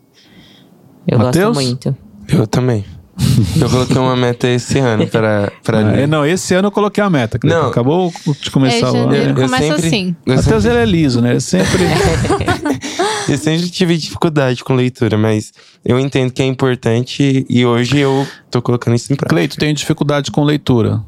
[1.06, 1.54] Eu Mateus?
[1.54, 1.96] gosto muito.
[2.28, 2.84] Eu também.
[3.60, 5.98] Eu coloquei uma meta esse ano pra, pra Ah, ler.
[6.00, 7.38] é, não, esse ano eu coloquei a meta.
[7.38, 7.60] Cleiton.
[7.60, 7.68] Não.
[7.68, 9.08] Acabou de É, começar o ano.
[9.10, 9.30] né?
[9.30, 10.16] Eu começa sempre- assim.
[10.26, 11.30] Eu Matheus, sempre, ele é liso, né?
[11.30, 11.82] Ele sempre...
[13.28, 15.52] eu sempre tive dificuldade com leitura, mas
[15.84, 19.34] eu entendo que é importante e hoje eu tô colocando isso em prática.
[19.34, 21.02] Cleito, tem dificuldade com leitura.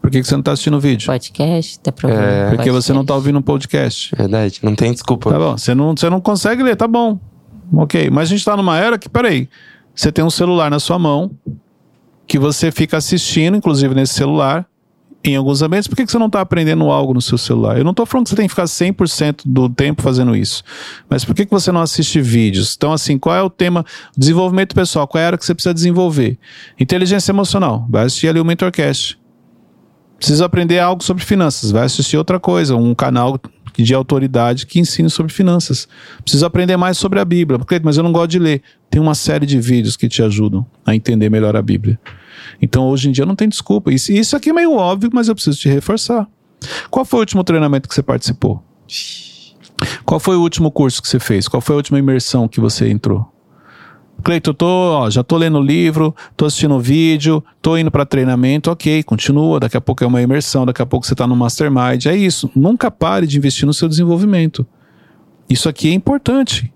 [0.00, 1.06] Por que, que você não está assistindo o vídeo?
[1.06, 2.20] Podcast, tá provando.
[2.22, 3.28] É, Porque você não está podcast.
[3.28, 4.16] ouvindo um podcast.
[4.16, 5.30] Verdade, não tem desculpa.
[5.30, 7.18] Tá bom, você não, você não consegue ler, tá bom.
[7.72, 9.48] Ok, mas a gente tá numa era que, peraí,
[9.94, 11.30] você tem um celular na sua mão,
[12.26, 14.66] que você fica assistindo, inclusive nesse celular,
[15.22, 17.76] em alguns ambientes, por que, que você não está aprendendo algo no seu celular?
[17.76, 20.62] Eu não estou falando que você tem que ficar 100% do tempo fazendo isso,
[21.08, 22.74] mas por que, que você não assiste vídeos?
[22.76, 23.84] Então, assim, qual é o tema?
[24.16, 26.38] Desenvolvimento pessoal, qual é a área que você precisa desenvolver?
[26.78, 29.18] Inteligência emocional, vai assistir ali o Mentorcast.
[30.16, 33.38] Precisa aprender algo sobre finanças, vai assistir outra coisa, um canal
[33.76, 35.88] de autoridade que ensine sobre finanças.
[36.22, 38.62] Preciso aprender mais sobre a Bíblia, mas eu não gosto de ler.
[38.90, 41.98] Tem uma série de vídeos que te ajudam a entender melhor a Bíblia.
[42.60, 43.92] Então, hoje em dia não tem desculpa.
[43.92, 46.28] Isso, isso aqui é meio óbvio, mas eu preciso te reforçar.
[46.90, 48.62] Qual foi o último treinamento que você participou?
[50.04, 51.48] Qual foi o último curso que você fez?
[51.48, 53.26] Qual foi a última imersão que você entrou?
[54.20, 58.70] Cleiton, eu tô, ó, já tô lendo livro, tô assistindo vídeo, tô indo para treinamento,
[58.70, 62.06] ok, continua, daqui a pouco é uma imersão, daqui a pouco você tá no mastermind,
[62.06, 62.50] é isso.
[62.54, 64.66] Nunca pare de investir no seu desenvolvimento.
[65.48, 66.72] Isso aqui é importante.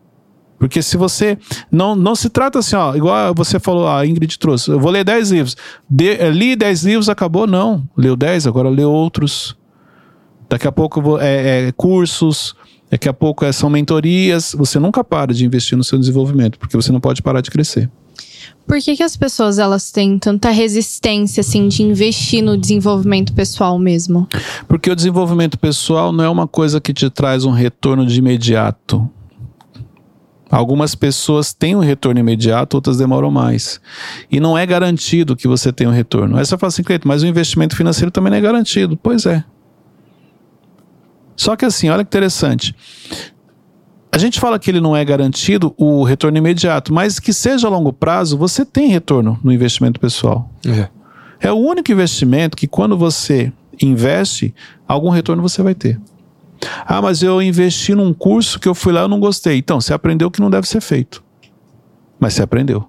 [0.58, 1.36] Porque se você.
[1.70, 4.70] Não, não se trata assim, ó, igual você falou, a Ingrid trouxe.
[4.70, 5.56] Eu vou ler 10 livros.
[5.90, 7.46] De, eh, li 10 livros, acabou?
[7.46, 7.86] Não.
[7.96, 9.56] Leu 10, agora lê outros.
[10.48, 12.54] Daqui a pouco vou- é, é cursos,
[12.94, 14.54] daqui a pouco é, são mentorias.
[14.56, 17.90] Você nunca para de investir no seu desenvolvimento, porque você não pode parar de crescer.
[18.66, 23.78] Por que, que as pessoas elas têm tanta resistência assim de investir no desenvolvimento pessoal
[23.80, 24.28] mesmo?
[24.68, 29.10] Porque o desenvolvimento pessoal não é uma coisa que te traz um retorno de imediato.
[30.48, 33.80] Algumas pessoas têm um retorno imediato, outras demoram mais.
[34.30, 36.38] E não é garantido que você tenha um retorno.
[36.38, 38.96] Essa fala assim, Cleiton, mas o investimento financeiro também não é garantido.
[38.96, 39.42] Pois é.
[41.36, 42.74] Só que assim, olha que interessante.
[44.10, 47.70] A gente fala que ele não é garantido o retorno imediato, mas que seja a
[47.70, 50.48] longo prazo, você tem retorno no investimento pessoal.
[50.66, 50.88] É.
[51.40, 54.54] É o único investimento que quando você investe,
[54.86, 56.00] algum retorno você vai ter.
[56.86, 59.58] Ah, mas eu investi num curso que eu fui lá e não gostei.
[59.58, 61.22] Então, você aprendeu que não deve ser feito.
[62.18, 62.88] Mas você aprendeu.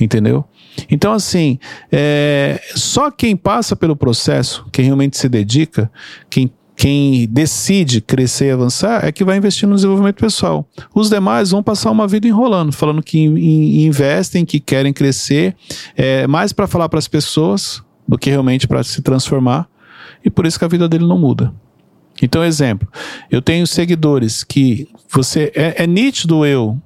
[0.00, 0.44] Entendeu?
[0.88, 1.58] Então, assim,
[1.90, 5.90] é, só quem passa pelo processo, quem realmente se dedica,
[6.30, 10.64] quem, quem decide crescer e avançar, é que vai investir no desenvolvimento pessoal.
[10.94, 15.56] Os demais vão passar uma vida enrolando, falando que in, in, investem, que querem crescer,
[15.96, 19.68] é, mais para falar para as pessoas do que realmente para se transformar.
[20.24, 21.52] E por isso que a vida dele não muda.
[22.22, 22.86] Então, exemplo,
[23.28, 26.80] eu tenho seguidores que você é, é nítido eu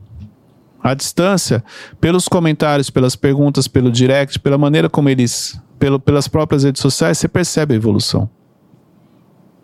[0.83, 1.62] à distância,
[2.00, 7.18] pelos comentários, pelas perguntas, pelo direct, pela maneira como eles, pelo, pelas próprias redes sociais,
[7.18, 8.31] você percebe a evolução.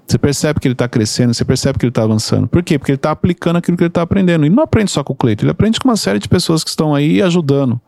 [0.08, 2.48] Você percebe que ele está crescendo, você percebe que ele está avançando.
[2.48, 2.78] Por quê?
[2.78, 4.46] Porque ele está aplicando aquilo que ele está aprendendo.
[4.46, 6.70] E não aprende só com o Cleito, ele aprende com uma série de pessoas que
[6.70, 7.78] estão aí ajudando,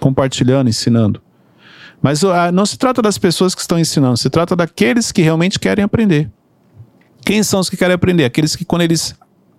[0.00, 1.20] compartilhando, ensinando.
[2.00, 5.58] Mas uh, não se trata das pessoas que estão ensinando, se trata daqueles que realmente
[5.58, 6.30] querem aprender.
[7.24, 8.24] Quem são os que querem aprender?
[8.24, 9.16] Aqueles que, quando eles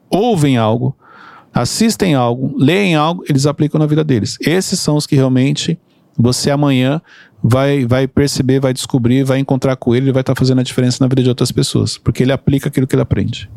[0.10, 0.96] ouvem algo,
[1.54, 4.38] assistem algo, leem algo, eles aplicam na vida deles.
[4.40, 5.78] Esses são os que realmente
[6.18, 7.02] você amanhã
[7.44, 10.64] vai, vai perceber, vai descobrir, vai encontrar com ele, ele vai estar tá fazendo a
[10.64, 13.50] diferença na vida de outras pessoas, porque ele aplica aquilo que ele aprende.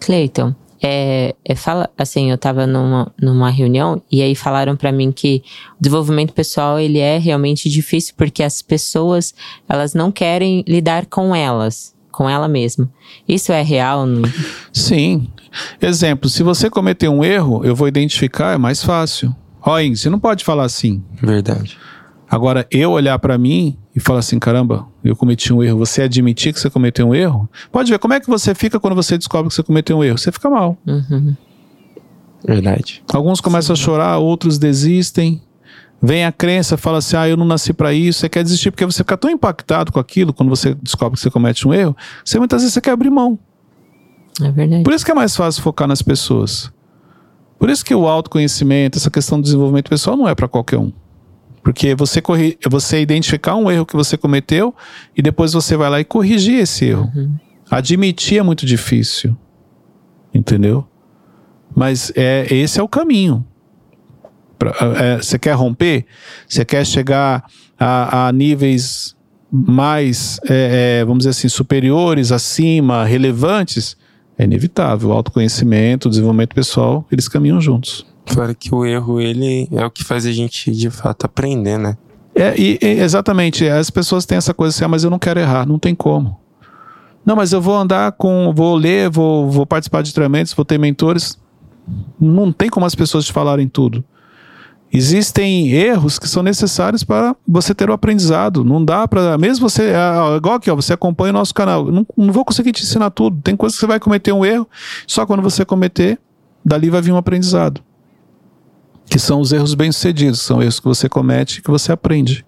[0.00, 5.12] Cleiton, é, é, fala assim, eu estava numa, numa reunião e aí falaram para mim
[5.12, 5.42] que
[5.78, 9.34] o desenvolvimento pessoal ele é realmente difícil porque as pessoas
[9.68, 12.90] elas não querem lidar com elas com ela mesma.
[13.26, 14.04] Isso é real?
[14.72, 15.28] Sim.
[15.80, 19.34] Exemplo, se você cometer um erro, eu vou identificar, é mais fácil.
[19.62, 21.02] Ó, você não pode falar assim.
[21.22, 21.78] Verdade.
[22.30, 25.78] Agora, eu olhar para mim e falar assim, caramba, eu cometi um erro.
[25.78, 27.50] Você admitir que você cometeu um erro?
[27.72, 30.16] Pode ver, como é que você fica quando você descobre que você cometeu um erro?
[30.16, 30.78] Você fica mal.
[30.86, 31.34] Uhum.
[32.46, 33.02] Verdade.
[33.12, 33.82] Alguns começam Sim.
[33.82, 35.42] a chorar, outros desistem.
[36.00, 38.20] Vem a crença, fala assim: ah, eu não nasci para isso.
[38.20, 41.30] Você quer desistir porque você fica tão impactado com aquilo quando você descobre que você
[41.32, 41.96] comete um erro.
[42.24, 43.36] Você muitas vezes você quer abrir mão.
[44.40, 44.84] É verdade.
[44.84, 46.72] Por isso que é mais fácil focar nas pessoas.
[47.58, 50.92] Por isso que o autoconhecimento, essa questão do desenvolvimento pessoal não é para qualquer um.
[51.62, 54.74] Porque você, corri você identificar um erro que você cometeu
[55.16, 57.10] e depois você vai lá e corrigir esse erro.
[57.14, 57.34] Uhum.
[57.70, 59.36] Admitir é muito difícil.
[60.32, 60.86] Entendeu?
[61.74, 63.44] Mas é, esse é o caminho.
[64.98, 66.06] É, você quer romper?
[66.46, 67.44] Você quer chegar
[67.78, 69.16] a, a níveis
[69.50, 73.96] mais, é, é, vamos dizer assim, superiores, acima, relevantes?
[74.38, 75.10] É inevitável.
[75.10, 78.06] O autoconhecimento, o desenvolvimento pessoal, eles caminham juntos.
[78.32, 81.96] Claro que o erro, ele é o que faz a gente, de fato, aprender, né?
[82.32, 83.68] É, e, e, exatamente.
[83.68, 85.66] As pessoas têm essa coisa assim, ah, mas eu não quero errar.
[85.66, 86.38] Não tem como.
[87.26, 90.78] Não, mas eu vou andar com, vou ler, vou, vou participar de treinamentos, vou ter
[90.78, 91.38] mentores.
[92.20, 94.04] Não tem como as pessoas te falarem tudo.
[94.92, 98.64] Existem erros que são necessários para você ter o aprendizado.
[98.64, 99.36] Não dá para.
[99.38, 99.90] Mesmo você.
[99.90, 101.84] É, igual aqui, ó, você acompanha o nosso canal.
[101.90, 103.40] Não, não vou conseguir te ensinar tudo.
[103.42, 104.68] Tem coisas que você vai cometer um erro.
[105.04, 106.18] Só quando você cometer,
[106.64, 107.82] dali vai vir um aprendizado.
[109.10, 110.40] Que são os erros bem-sucedidos.
[110.40, 112.46] São erros que você comete e que você aprende.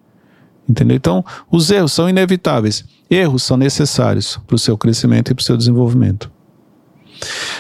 [0.67, 0.97] Entendeu?
[0.97, 2.85] Então, os erros são inevitáveis.
[3.11, 6.31] Erros são necessários para o seu crescimento e para o seu desenvolvimento.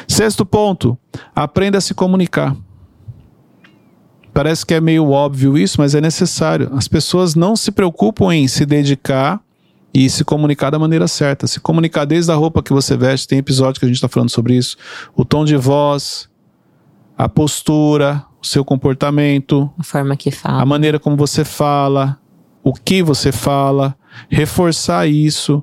[0.08, 0.96] Sexto ponto:
[1.34, 2.56] aprenda a se comunicar.
[4.32, 6.70] Parece que é meio óbvio isso, mas é necessário.
[6.72, 9.42] As pessoas não se preocupam em se dedicar
[9.92, 11.46] e se comunicar da maneira certa.
[11.46, 14.30] Se comunicar desde a roupa que você veste, tem episódio que a gente está falando
[14.30, 14.76] sobre isso.
[15.14, 16.30] O tom de voz,
[17.16, 22.18] a postura, o seu comportamento, a forma que fala, a maneira como você fala,
[22.62, 23.96] o que você fala,
[24.28, 25.62] reforçar isso.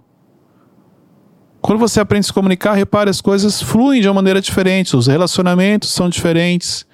[1.61, 5.07] Quando você aprende a se comunicar, repare as coisas fluem de uma maneira diferente, os
[5.07, 6.87] relacionamentos são diferentes.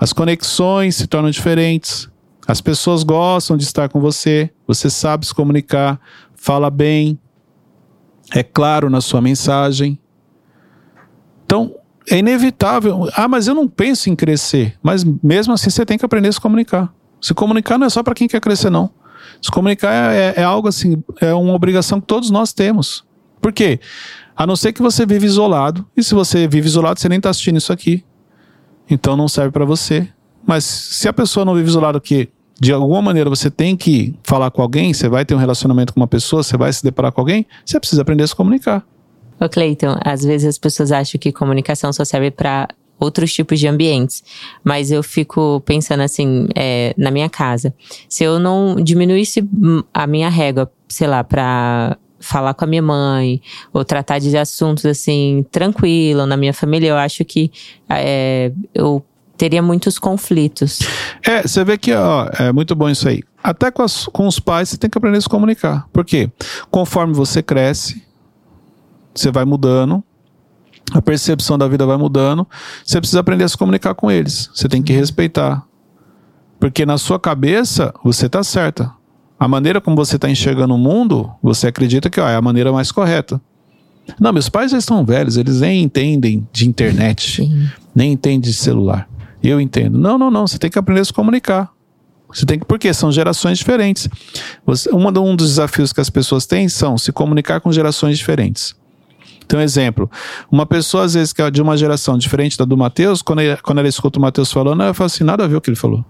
[0.00, 2.10] As conexões se tornam diferentes.
[2.48, 4.50] As pessoas gostam de estar com você.
[4.66, 6.00] Você sabe se comunicar,
[6.34, 7.18] fala bem,
[8.34, 9.98] é claro na sua mensagem.
[11.44, 11.76] Então,
[12.10, 13.08] é inevitável.
[13.16, 14.76] Ah, mas eu não penso em crescer.
[14.82, 16.92] Mas mesmo assim, você tem que aprender a se comunicar.
[17.20, 18.90] Se comunicar não é só para quem quer crescer, não.
[19.40, 23.04] Se comunicar é, é, é, algo assim, é uma obrigação que todos nós temos.
[23.40, 23.80] Por quê?
[24.36, 25.86] A não ser que você vive isolado.
[25.96, 28.04] E se você vive isolado, você nem está assistindo isso aqui.
[28.88, 30.08] Então não serve para você.
[30.46, 32.28] Mas se a pessoa não vive isolado que
[32.60, 36.00] de alguma maneira você tem que falar com alguém, você vai ter um relacionamento com
[36.00, 38.86] uma pessoa, você vai se deparar com alguém, você precisa aprender a se comunicar.
[39.40, 42.68] Ô Cleiton, às vezes as pessoas acham que comunicação só serve para
[42.98, 44.22] outros tipos de ambientes.
[44.62, 47.74] Mas eu fico pensando assim, é, na minha casa.
[48.08, 49.46] Se eu não diminuísse
[49.92, 54.86] a minha régua, sei lá, para falar com a minha mãe, ou tratar de assuntos
[54.86, 57.50] assim, tranquilo na minha família, eu acho que
[57.90, 59.04] é, eu
[59.36, 60.78] teria muitos conflitos.
[61.26, 63.22] É, você vê que ó, é muito bom isso aí.
[63.42, 65.86] Até com, as- com os pais você tem que aprender a se comunicar.
[65.92, 66.30] Por quê?
[66.70, 68.02] Conforme você cresce,
[69.14, 70.02] você vai mudando,
[70.92, 72.46] a percepção da vida vai mudando,
[72.84, 74.50] você precisa aprender a se comunicar com eles.
[74.54, 75.64] Você tem que respeitar.
[76.60, 78.92] Porque na sua cabeça, você tá certa.
[79.38, 82.72] A maneira como você está enxergando o mundo, você acredita que ó, é a maneira
[82.72, 83.40] mais correta.
[84.20, 87.68] Não, meus pais já estão velhos, eles nem entendem de internet, Sim.
[87.94, 89.08] nem entendem de celular.
[89.42, 89.98] Eu entendo.
[89.98, 90.46] Não, não, não.
[90.46, 91.70] Você tem que aprender a se comunicar.
[92.32, 94.08] Você tem que, porque são gerações diferentes.
[94.66, 98.74] Você, uma, um dos desafios que as pessoas têm são se comunicar com gerações diferentes.
[99.44, 100.10] Então, exemplo,
[100.50, 103.78] uma pessoa, às vezes, que é de uma geração diferente da do Matheus, quando, quando
[103.78, 106.04] ela escuta o Matheus falando, ela fala assim: nada a ver o que ele falou.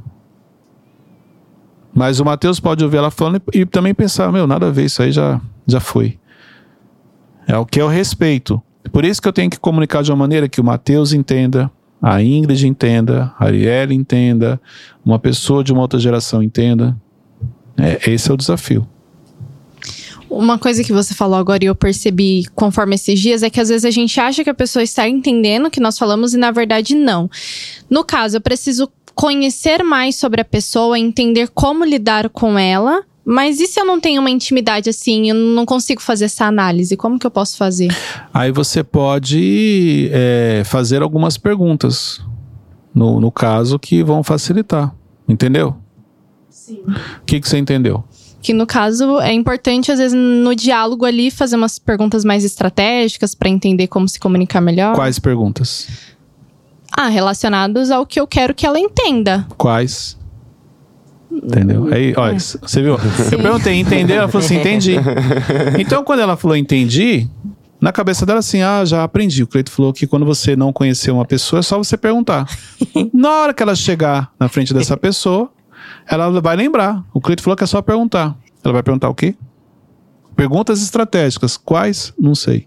[1.92, 4.84] Mas o Matheus pode ouvir ela falando e, e também pensar: meu, nada a ver,
[4.84, 6.18] isso aí já, já foi.
[7.46, 8.62] É o que é o respeito.
[8.92, 11.70] Por isso que eu tenho que comunicar de uma maneira que o Matheus entenda,
[12.00, 14.60] a Ingrid entenda, a Arielle entenda,
[15.04, 16.96] uma pessoa de uma outra geração entenda.
[17.76, 18.86] É, esse é o desafio.
[20.34, 23.68] Uma coisa que você falou agora e eu percebi conforme esses dias é que às
[23.68, 26.50] vezes a gente acha que a pessoa está entendendo o que nós falamos e na
[26.50, 27.30] verdade não.
[27.88, 33.04] No caso, eu preciso conhecer mais sobre a pessoa, entender como lidar com ela.
[33.24, 36.94] Mas e se eu não tenho uma intimidade assim, eu não consigo fazer essa análise?
[36.96, 37.88] Como que eu posso fazer?
[38.34, 42.20] Aí você pode é, fazer algumas perguntas,
[42.94, 44.94] no, no caso, que vão facilitar.
[45.26, 45.74] Entendeu?
[46.50, 46.82] Sim.
[46.86, 48.04] O que, que você entendeu?
[48.44, 53.34] Que no caso é importante, às vezes, no diálogo ali, fazer umas perguntas mais estratégicas
[53.34, 54.94] para entender como se comunicar melhor.
[54.94, 55.88] Quais perguntas?
[56.94, 59.46] Ah, relacionados ao que eu quero que ela entenda.
[59.56, 60.18] Quais?
[61.32, 61.88] Entendeu?
[61.90, 62.98] Aí, olha, c- você viu?
[62.98, 63.36] Sim.
[63.36, 64.16] Eu perguntei, entendeu?
[64.18, 64.96] Ela falou assim, entendi.
[65.80, 67.26] Então, quando ela falou entendi,
[67.80, 69.42] na cabeça dela assim, ah, já aprendi.
[69.42, 72.46] O Cleito falou que quando você não conhecer uma pessoa, é só você perguntar.
[73.10, 75.50] na hora que ela chegar na frente dessa pessoa,
[76.08, 77.04] ela vai lembrar.
[77.12, 78.36] O Cleito falou que é só perguntar.
[78.62, 79.34] Ela vai perguntar o quê?
[80.36, 81.56] Perguntas estratégicas.
[81.56, 82.12] Quais?
[82.18, 82.66] Não sei.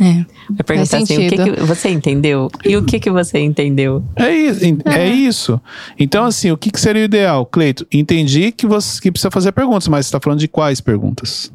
[0.00, 0.24] É.
[0.50, 2.48] Vai perguntar assim, o que, que você entendeu?
[2.64, 4.04] E o que, que você entendeu?
[4.14, 4.64] É isso.
[4.84, 5.60] É isso.
[5.98, 7.44] Então, assim, o que, que seria o ideal?
[7.44, 11.52] Cleito, entendi que você que precisa fazer perguntas, mas você está falando de quais perguntas?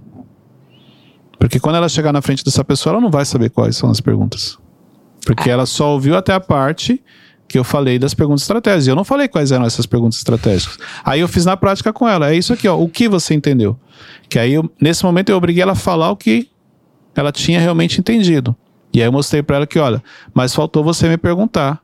[1.40, 4.02] Porque quando ela chegar na frente dessa pessoa, ela não vai saber quais são as
[4.02, 4.58] perguntas.
[5.26, 7.02] Porque ela só ouviu até a parte
[7.54, 8.88] que eu falei das perguntas estratégicas.
[8.88, 10.76] E eu não falei quais eram essas perguntas estratégicas.
[11.06, 12.32] Aí eu fiz na prática com ela.
[12.32, 12.76] É isso aqui, ó.
[12.76, 13.78] O que você entendeu?
[14.28, 16.50] Que aí, eu- nesse momento, eu obriguei ela a falar o que
[17.16, 18.56] ela tinha realmente entendido.
[18.92, 21.80] E aí eu mostrei para ela que, olha, mas faltou você me perguntar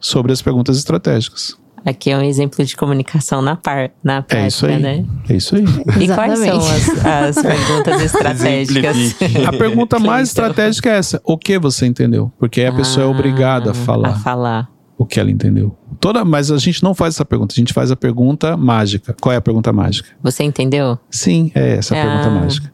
[0.00, 1.56] sobre as perguntas estratégicas.
[1.84, 4.78] Aqui é um exemplo de comunicação na, par, na prática, É isso aí.
[4.80, 5.04] né?
[5.28, 5.64] É isso aí.
[6.00, 7.04] E quais são as,
[7.36, 8.96] as perguntas estratégicas?
[9.46, 10.50] A pergunta mais Cleiton.
[10.52, 12.30] estratégica é essa: o que você entendeu?
[12.40, 14.68] Porque aí a pessoa é obrigada a A falar falar.
[15.02, 15.76] O que ela entendeu.
[16.00, 19.14] Toda, mas a gente não faz essa pergunta, a gente faz a pergunta mágica.
[19.20, 20.10] Qual é a pergunta mágica?
[20.22, 20.98] Você entendeu?
[21.10, 22.06] Sim, é essa a Ah.
[22.06, 22.72] pergunta mágica.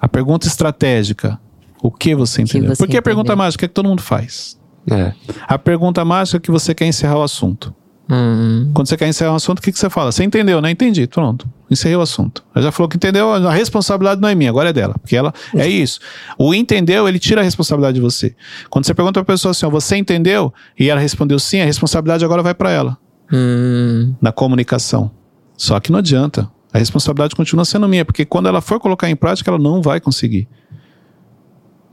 [0.00, 1.38] A pergunta estratégica:
[1.82, 2.74] o que você entendeu?
[2.74, 3.44] você Porque a pergunta entendeu?
[3.44, 4.58] mágica é que todo mundo faz.
[4.90, 5.12] É.
[5.46, 7.72] A pergunta mágica é que você quer encerrar o assunto.
[8.14, 10.12] Hum, Quando você quer encerrar um assunto, o que, que você fala?
[10.12, 10.70] Você entendeu, né?
[10.70, 11.48] Entendi, pronto.
[11.70, 12.44] Encerrei o assunto.
[12.54, 14.94] Ela já falou que entendeu, a responsabilidade não é minha, agora é dela.
[15.00, 15.98] Porque ela é isso.
[16.36, 18.36] O entendeu, ele tira a responsabilidade de você.
[18.68, 20.52] Quando você pergunta pra pessoa assim, ó, você entendeu?
[20.78, 22.98] E ela respondeu sim, a responsabilidade agora vai pra ela,
[23.32, 25.10] hum, na comunicação.
[25.56, 26.50] Só que não adianta.
[26.70, 30.00] A responsabilidade continua sendo minha, porque quando ela for colocar em prática, ela não vai
[30.00, 30.46] conseguir.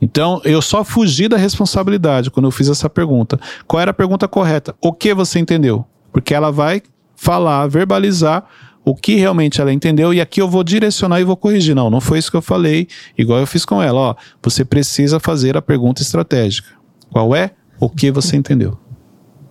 [0.01, 3.39] Então, eu só fugi da responsabilidade quando eu fiz essa pergunta.
[3.65, 4.76] Qual era a pergunta correta?
[4.82, 5.86] O que você entendeu?
[6.12, 6.82] Porque ela vai
[7.16, 8.45] falar, verbalizar
[8.86, 11.76] o que realmente ela entendeu e aqui eu vou direcionar e vou corrigir.
[11.76, 12.88] Não, não foi isso que eu falei,
[13.18, 13.99] igual eu fiz com ela.
[13.99, 16.70] Ó, você precisa fazer a pergunta estratégica.
[17.12, 17.51] Qual é?
[17.80, 18.78] O que você entendeu?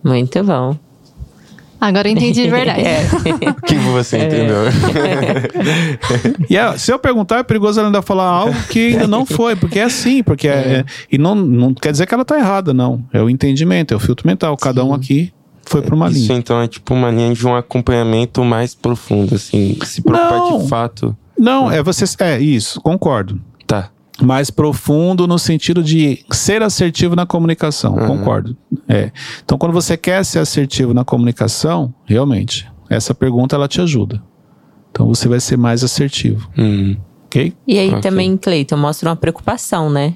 [0.03, 0.77] muito bom.
[1.81, 2.81] Agora eu entendi de verdade.
[2.81, 3.07] É.
[3.49, 4.57] O que você entendeu?
[6.49, 9.55] E é, se eu perguntar, é perigoso ela ainda falar algo que ainda não foi,
[9.55, 12.73] porque é assim, porque é, é- e não, não quer dizer que ela tá errada,
[12.73, 13.03] não.
[13.13, 14.57] É o entendimento, é o filtro mental.
[14.57, 15.31] Cada um aqui
[15.69, 16.37] foi para uma Isso linha.
[16.37, 19.77] então é tipo uma linha de um acompanhamento mais profundo, assim.
[19.85, 20.57] Se preocupar Não.
[20.59, 21.15] de fato.
[21.37, 22.05] Não, é você.
[22.19, 23.39] É isso, concordo.
[23.67, 23.91] Tá.
[24.21, 28.07] mais profundo no sentido de ser assertivo na comunicação, Uhum.
[28.07, 28.57] concordo.
[28.85, 29.11] É.
[29.45, 34.21] Então, quando você quer ser assertivo na comunicação, realmente, essa pergunta ela te ajuda.
[34.91, 36.97] Então, você vai ser mais assertivo, Hum.
[37.27, 37.53] ok?
[37.65, 38.01] E aí Ok.
[38.01, 40.15] também, Cleiton, mostra uma preocupação, né?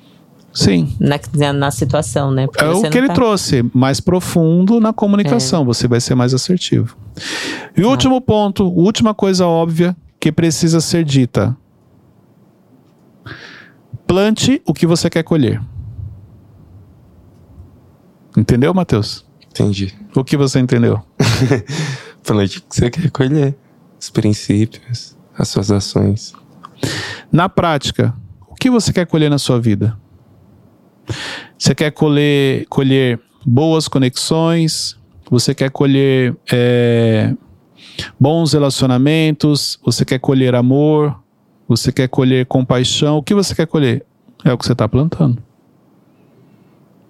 [0.54, 0.95] Sim.
[0.99, 2.45] Na, na, situação, né?
[2.45, 6.14] Porque É você o que ele tá- trouxe, mais profundo na comunicação, você vai ser
[6.14, 6.95] mais assertivo.
[7.76, 11.58] E o último ponto, última coisa óbvia que precisa ser dita.
[14.06, 15.60] Plante o que você quer colher.
[18.38, 19.26] Entendeu, Matheus?
[19.49, 19.93] Entendi.
[20.16, 21.01] O que você entendeu?
[22.24, 23.56] Plante o que você quer colher.
[23.99, 26.34] Os princípios, as suas ações.
[27.32, 28.14] Na prática,
[28.47, 29.97] o que você quer colher na sua vida?
[31.58, 34.97] Você quer colher, colher boas conexões?
[35.30, 37.34] Você quer colher é,
[38.20, 39.80] bons relacionamentos?
[39.84, 41.18] Você quer colher amor?
[41.68, 43.18] Você quer colher compaixão?
[43.18, 44.06] O que você quer colher?
[44.43, 45.41] É o que você está plantando.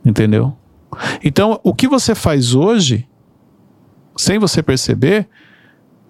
[0.06, 0.56] Entendeu?
[1.24, 3.08] Então, o que você faz hoje,
[4.16, 5.28] sem você perceber,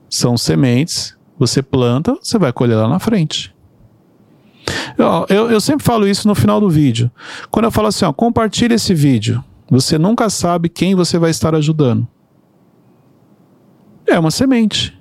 [0.09, 1.15] são sementes.
[1.39, 3.52] Você planta, você vai colher lá na frente.
[5.30, 7.11] Eu, eu sempre falo isso no final do vídeo.
[7.51, 9.43] Quando eu falo assim, ó, compartilhe esse vídeo.
[9.70, 12.07] Você nunca sabe quem você vai estar ajudando.
[14.05, 14.97] É uma semente.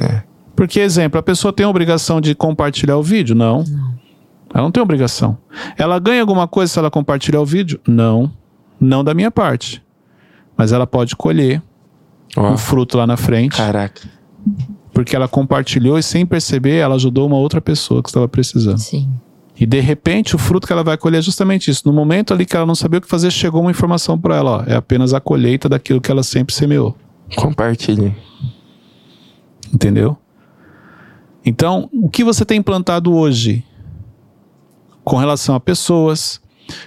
[0.00, 0.22] É.
[0.54, 3.34] Porque, exemplo, a pessoa tem a obrigação de compartilhar o vídeo?
[3.34, 3.62] Não.
[4.54, 5.36] Ela não tem obrigação.
[5.76, 7.80] Ela ganha alguma coisa se ela compartilhar o vídeo?
[7.86, 8.32] Não.
[8.80, 9.82] Não da minha parte.
[10.56, 11.60] Mas ela pode colher
[12.36, 13.56] Ó, um fruto lá na frente.
[13.56, 14.00] caraca.
[14.96, 18.78] Porque ela compartilhou e sem perceber, ela ajudou uma outra pessoa que estava precisando.
[18.78, 19.12] Sim.
[19.54, 21.82] E de repente o fruto que ela vai colher é justamente isso.
[21.84, 24.50] No momento ali que ela não sabia o que fazer, chegou uma informação para ela,
[24.50, 26.96] ó, é apenas a colheita daquilo que ela sempre semeou,
[27.36, 28.16] Compartilhe.
[29.70, 30.16] entendeu?
[31.44, 33.62] Então, o que você tem plantado hoje
[35.04, 36.40] com relação a pessoas,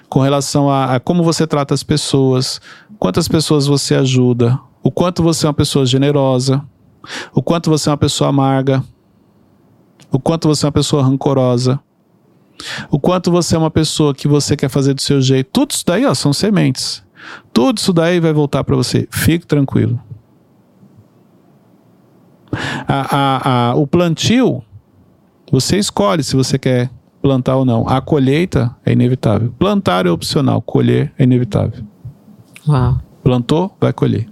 [0.09, 2.59] com relação a, a como você trata as pessoas,
[2.97, 6.65] quantas pessoas você ajuda, o quanto você é uma pessoa generosa,
[7.33, 8.83] o quanto você é uma pessoa amarga,
[10.11, 11.79] o quanto você é uma pessoa rancorosa,
[12.91, 15.49] o quanto você é uma pessoa que você quer fazer do seu jeito.
[15.51, 17.03] Tudo isso daí ó, são sementes.
[17.53, 19.07] Tudo isso daí vai voltar para você.
[19.11, 19.99] Fique tranquilo.
[22.87, 24.63] A- a- a- o plantio,
[25.51, 26.89] você escolhe se você quer
[27.21, 27.87] plantar ou não.
[27.87, 29.53] A colheita é inevitável.
[29.59, 31.83] Plantar é opcional, colher é inevitável.
[32.67, 32.97] Uau.
[33.23, 34.27] Plantou, vai colher.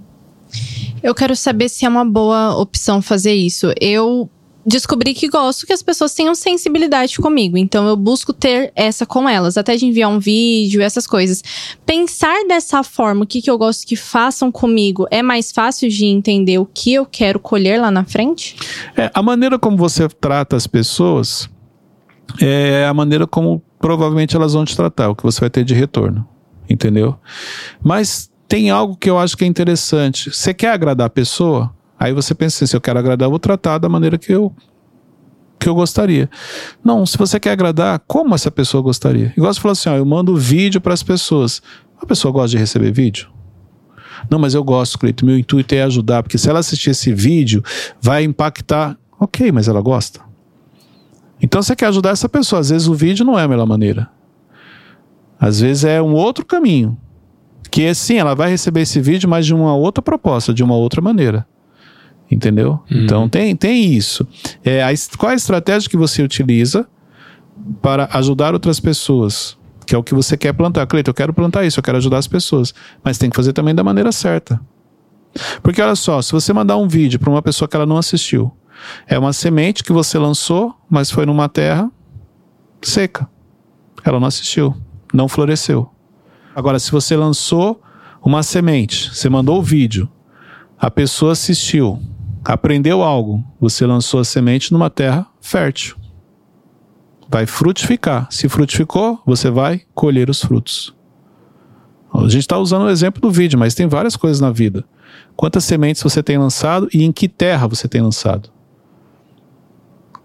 [1.02, 3.72] Eu quero saber se é uma boa opção fazer isso.
[3.80, 4.28] Eu
[4.68, 9.26] descobri que gosto que as pessoas tenham sensibilidade comigo, então eu busco ter essa com
[9.26, 11.42] elas, até de enviar um vídeo, essas coisas.
[11.86, 16.04] Pensar dessa forma, o que, que eu gosto que façam comigo, é mais fácil de
[16.04, 18.56] entender o que eu quero colher lá na frente?
[18.94, 21.48] É, a maneira como você trata as pessoas
[22.40, 25.72] é a maneira como provavelmente elas vão te tratar, o que você vai ter de
[25.72, 26.28] retorno.
[26.68, 27.16] Entendeu?
[27.82, 30.30] Mas tem algo que eu acho que é interessante.
[30.30, 31.72] Você quer agradar a pessoa?
[32.00, 34.52] Aí você pensa assim, se eu quero agradar, eu vou tratar da maneira que eu
[35.60, 36.30] que eu gostaria.
[36.84, 39.34] Não, se você quer agradar, como essa pessoa gostaria?
[39.36, 41.60] Igual você falou assim, ó, eu mando vídeo para as pessoas.
[42.00, 43.28] A pessoa gosta de receber vídeo?
[44.30, 45.26] Não, mas eu gosto, Cleito.
[45.26, 47.62] Meu intuito é ajudar, porque se ela assistir esse vídeo,
[48.00, 48.96] vai impactar.
[49.18, 50.20] Ok, mas ela gosta.
[51.42, 52.60] Então você quer ajudar essa pessoa.
[52.60, 54.08] Às vezes o vídeo não é a melhor maneira.
[55.40, 56.96] Às vezes é um outro caminho.
[57.70, 61.00] Que sim, ela vai receber esse vídeo, mas de uma outra proposta, de uma outra
[61.00, 61.46] maneira.
[62.30, 62.80] Entendeu?
[63.04, 64.26] Então tem, tem isso.
[64.62, 66.86] É, a, qual a estratégia que você utiliza
[67.80, 69.56] para ajudar outras pessoas?
[69.86, 70.86] Que é o que você quer plantar.
[70.86, 72.74] Cleiton, eu quero plantar isso, eu quero ajudar as pessoas.
[73.02, 74.60] Mas tem que fazer também da maneira certa.
[75.62, 78.52] Porque olha só, se você mandar um vídeo para uma pessoa que ela não assistiu,
[79.06, 81.90] é uma semente que você lançou, mas foi numa terra
[82.82, 83.28] seca.
[84.04, 84.74] Ela não assistiu,
[85.12, 85.90] não floresceu.
[86.58, 87.80] Agora, se você lançou
[88.20, 90.10] uma semente, você mandou o vídeo,
[90.76, 92.02] a pessoa assistiu,
[92.44, 95.96] aprendeu algo, você lançou a semente numa terra fértil.
[97.28, 98.26] Vai frutificar.
[98.28, 100.92] Se frutificou, você vai colher os frutos.
[102.12, 104.84] A gente está usando o exemplo do vídeo, mas tem várias coisas na vida.
[105.36, 108.50] Quantas sementes você tem lançado e em que terra você tem lançado?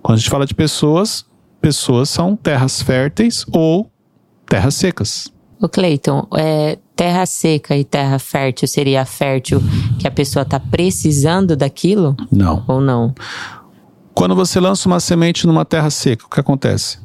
[0.01, 1.27] Quando a gente fala de pessoas,
[1.61, 3.91] pessoas são terras férteis ou
[4.47, 5.31] terras secas.
[5.63, 9.61] O Cleiton, é, terra seca e terra fértil seria fértil
[9.97, 12.65] que a pessoa tá precisando daquilo Não.
[12.67, 13.15] ou não?
[14.13, 16.99] Quando você lança uma semente numa terra seca, o que acontece?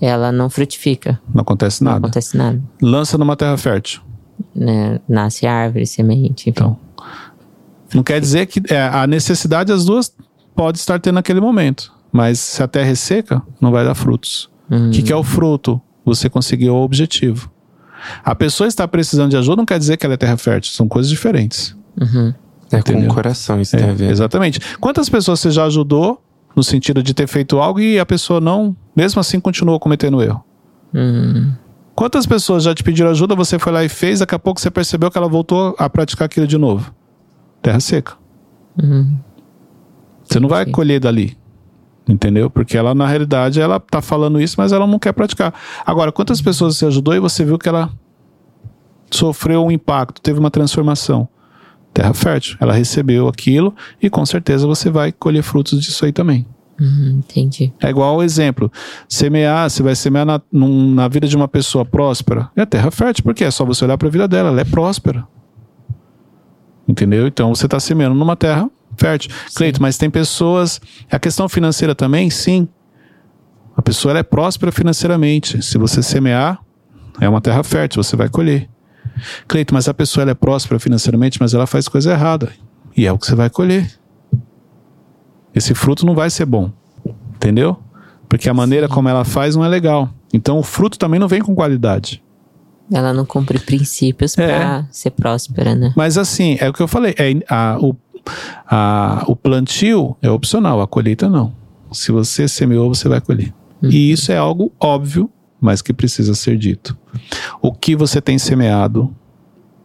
[0.00, 2.06] Ela não frutifica, Não acontece não nada.
[2.06, 2.62] acontece nada.
[2.82, 4.02] Lança numa terra fértil.
[4.54, 5.00] né?
[5.08, 6.50] Nasce árvore, semente, enfim.
[6.50, 6.76] Então,
[7.94, 10.14] não quer dizer que é, a necessidade das duas
[10.54, 11.90] pode estar tendo naquele momento.
[12.12, 14.50] Mas se a terra é seca, não vai dar frutos.
[14.70, 15.80] O Hum, que, que é o fruto?
[16.04, 17.50] você conseguiu o objetivo.
[18.24, 20.86] A pessoa estar precisando de ajuda não quer dizer que ela é terra fértil, são
[20.88, 21.76] coisas diferentes.
[22.00, 22.34] Uhum.
[22.72, 23.10] É com Entendeu?
[23.10, 24.10] o coração, isso É, tem a ver.
[24.10, 24.58] exatamente.
[24.80, 26.20] Quantas pessoas você já ajudou
[26.56, 30.42] no sentido de ter feito algo e a pessoa não, mesmo assim, continuou cometendo erro?
[30.94, 31.52] Hum.
[31.94, 34.70] Quantas pessoas já te pediram ajuda, você foi lá e fez, daqui a pouco você
[34.70, 36.92] percebeu que ela voltou a praticar aquilo de novo?
[37.62, 38.14] Terra seca.
[38.82, 39.16] Uhum.
[40.24, 41.36] Você não vai colher dali.
[42.06, 42.50] Entendeu?
[42.50, 45.54] Porque ela, na realidade, ela tá falando isso, mas ela não quer praticar.
[45.86, 47.90] Agora, quantas pessoas você ajudou e você viu que ela
[49.10, 51.26] sofreu um impacto, teve uma transformação?
[51.94, 52.56] Terra fértil.
[52.60, 56.44] Ela recebeu aquilo e com certeza você vai colher frutos disso aí também.
[56.80, 57.72] Uhum, entendi.
[57.80, 58.70] É igual ao exemplo.
[59.08, 62.50] Semear, você vai semear na, num- na vida de uma pessoa próspera.
[62.56, 65.24] É terra fértil, porque é só você olhar para a vida dela, ela é próspera.
[66.86, 67.26] Entendeu?
[67.28, 69.30] Então você está semeando numa terra fértil.
[69.54, 70.80] Cleito, mas tem pessoas.
[71.10, 72.68] A questão financeira também, sim.
[73.76, 75.62] A pessoa ela é próspera financeiramente.
[75.62, 76.60] Se você semear,
[77.20, 78.68] é uma terra fértil, você vai colher.
[79.48, 82.50] Cleito, mas a pessoa ela é próspera financeiramente, mas ela faz coisa errada.
[82.96, 83.90] E é o que você vai colher.
[85.54, 86.70] Esse fruto não vai ser bom.
[87.34, 87.78] Entendeu?
[88.28, 90.10] Porque a maneira como ela faz não é legal.
[90.32, 92.22] Então o fruto também não vem com qualidade.
[92.92, 94.46] Ela não cumpre princípios É.
[94.46, 95.92] pra ser próspera, né?
[95.96, 97.14] Mas assim, é o que eu falei.
[97.18, 97.96] É, a- o,
[98.66, 101.52] a- o plantio é opcional, a colheita não.
[101.92, 103.52] Se você semeou, você vai colher.
[103.82, 106.96] E isso é algo óbvio, mas que precisa ser dito.
[107.60, 109.14] O que você tem semeado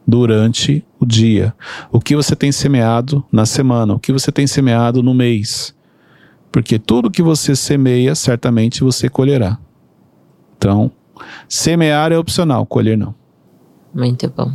[0.08, 1.54] durante o dia?
[1.92, 3.94] O que você tem semeado na semana?
[3.94, 5.76] O que você tem semeado no mês?
[6.52, 9.60] Porque tudo que você semeia, certamente você colherá.
[10.58, 10.92] Então,
[11.48, 13.14] semear é opcional, colher não.
[13.94, 14.52] Muito bom.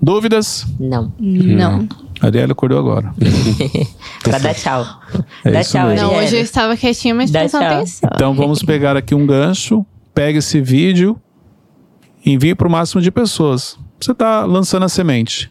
[0.00, 0.66] Dúvidas?
[0.78, 1.12] Não.
[1.18, 1.88] Não.
[2.20, 3.12] A Ariela acordou agora.
[4.22, 4.86] pra dar tchau.
[5.44, 6.06] É Dá tchau, mesmo.
[6.08, 7.76] Não, hoje eu estava quietinha, mas Dá prestando tchau.
[7.76, 8.10] atenção.
[8.14, 11.18] Então vamos pegar aqui um gancho, pega esse vídeo,
[12.24, 13.78] envie para o máximo de pessoas.
[13.98, 15.50] Você está lançando a semente.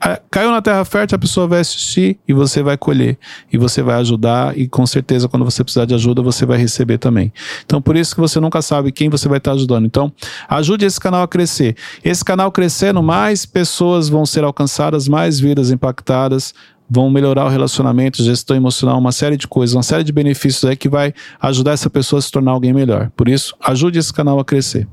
[0.00, 3.18] Ah, Caiu na terra fértil, a pessoa vai assistir e você vai colher.
[3.52, 6.98] E você vai ajudar, e com certeza, quando você precisar de ajuda, você vai receber
[6.98, 7.32] também.
[7.64, 9.86] Então, por isso que você nunca sabe quem você vai estar ajudando.
[9.86, 10.12] Então,
[10.48, 11.76] ajude esse canal a crescer.
[12.04, 16.54] Esse canal crescendo, mais pessoas vão ser alcançadas, mais vidas impactadas,
[16.88, 20.76] vão melhorar o relacionamento, gestão emocional, uma série de coisas, uma série de benefícios aí
[20.76, 23.10] que vai ajudar essa pessoa a se tornar alguém melhor.
[23.16, 24.86] Por isso, ajude esse canal a crescer.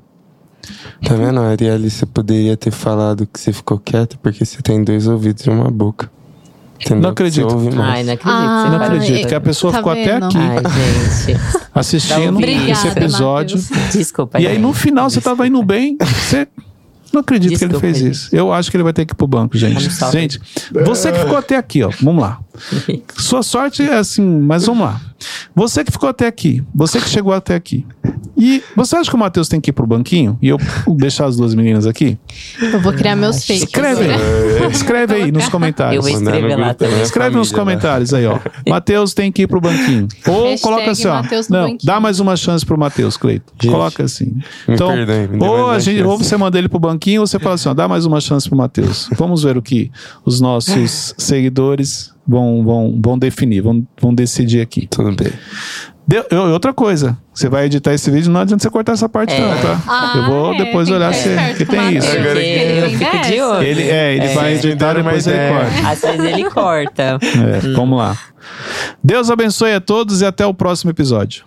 [1.06, 1.90] Tá vendo, Arielle?
[1.90, 5.70] Você poderia ter falado que você ficou quieto porque você tem dois ouvidos e uma
[5.70, 6.10] boca.
[6.80, 7.02] Entendeu?
[7.04, 7.48] Não acredito.
[7.82, 8.22] Ai, não acredito.
[8.26, 10.26] Ah, Não acredito que a pessoa Tá ficou até vendo?
[10.26, 10.58] aqui Ai,
[11.28, 11.42] gente.
[11.74, 13.58] assistindo Obrigada, esse episódio.
[13.58, 13.94] Matheus.
[13.94, 14.42] Desculpa.
[14.42, 15.98] E aí, no final, você tava indo bem.
[16.00, 16.48] Você.
[17.14, 18.36] Não acredito que ele Desculpa, fez isso.
[18.36, 19.90] Eu acho que ele vai ter que ir pro banco, gente.
[19.94, 20.12] Sorry.
[20.12, 20.42] Gente,
[20.84, 21.92] você que ficou até aqui, ó.
[22.02, 22.40] Vamos lá.
[23.18, 25.02] Sua sorte é assim, mas vamos lá.
[25.56, 27.86] Você que ficou até aqui, você que chegou até aqui.
[28.38, 30.38] E você acha que o Matheus tem que ir pro banquinho?
[30.42, 30.58] E eu
[30.98, 32.18] deixar as duas meninas aqui?
[32.60, 33.64] Eu vou criar meus fakes.
[33.64, 34.68] Escreve aí.
[34.72, 36.06] Escreve aí nos comentários.
[36.06, 36.96] Eu vou escrever lá também.
[36.96, 37.58] minha Escreve nos né?
[37.58, 38.40] comentários aí, ó.
[38.68, 40.08] Matheus tem que ir pro banquinho.
[40.28, 41.22] Ou Hashtag coloca assim, ó.
[41.50, 41.80] Não, banquinho.
[41.84, 43.54] dá mais uma chance pro Matheus, Cleito.
[43.62, 44.26] Gente, Coloca assim.
[44.26, 47.56] me Então, perdoe, ou, a gente, ou você manda ele pro banquinho, ou você fala
[47.56, 49.10] assim, ó, dá mais uma chance pro Matheus.
[49.16, 49.92] Vamos ver o que
[50.26, 54.88] os nossos seguidores vão, vão, vão definir, vão, vão decidir aqui.
[54.88, 55.32] Tudo bem.
[56.06, 59.32] Deu- e outra coisa, você vai editar esse vídeo, não adianta você cortar essa parte
[59.34, 59.40] É.
[59.40, 59.82] não, tá?
[59.88, 62.08] Ah, eu vou é, depois que olhar se que tem isso.
[62.08, 62.26] Matheus.
[62.34, 62.40] Porque
[62.84, 63.64] eu fico de olho.
[63.64, 64.34] Ele, é, ele É.
[64.34, 65.54] vai editar, uma depois ele ideia.
[65.54, 65.90] corta.
[65.90, 67.18] Às vezes ele corta.
[67.24, 68.18] É, Vamos lá.
[69.02, 71.46] Deus abençoe a todos e até o próximo episódio.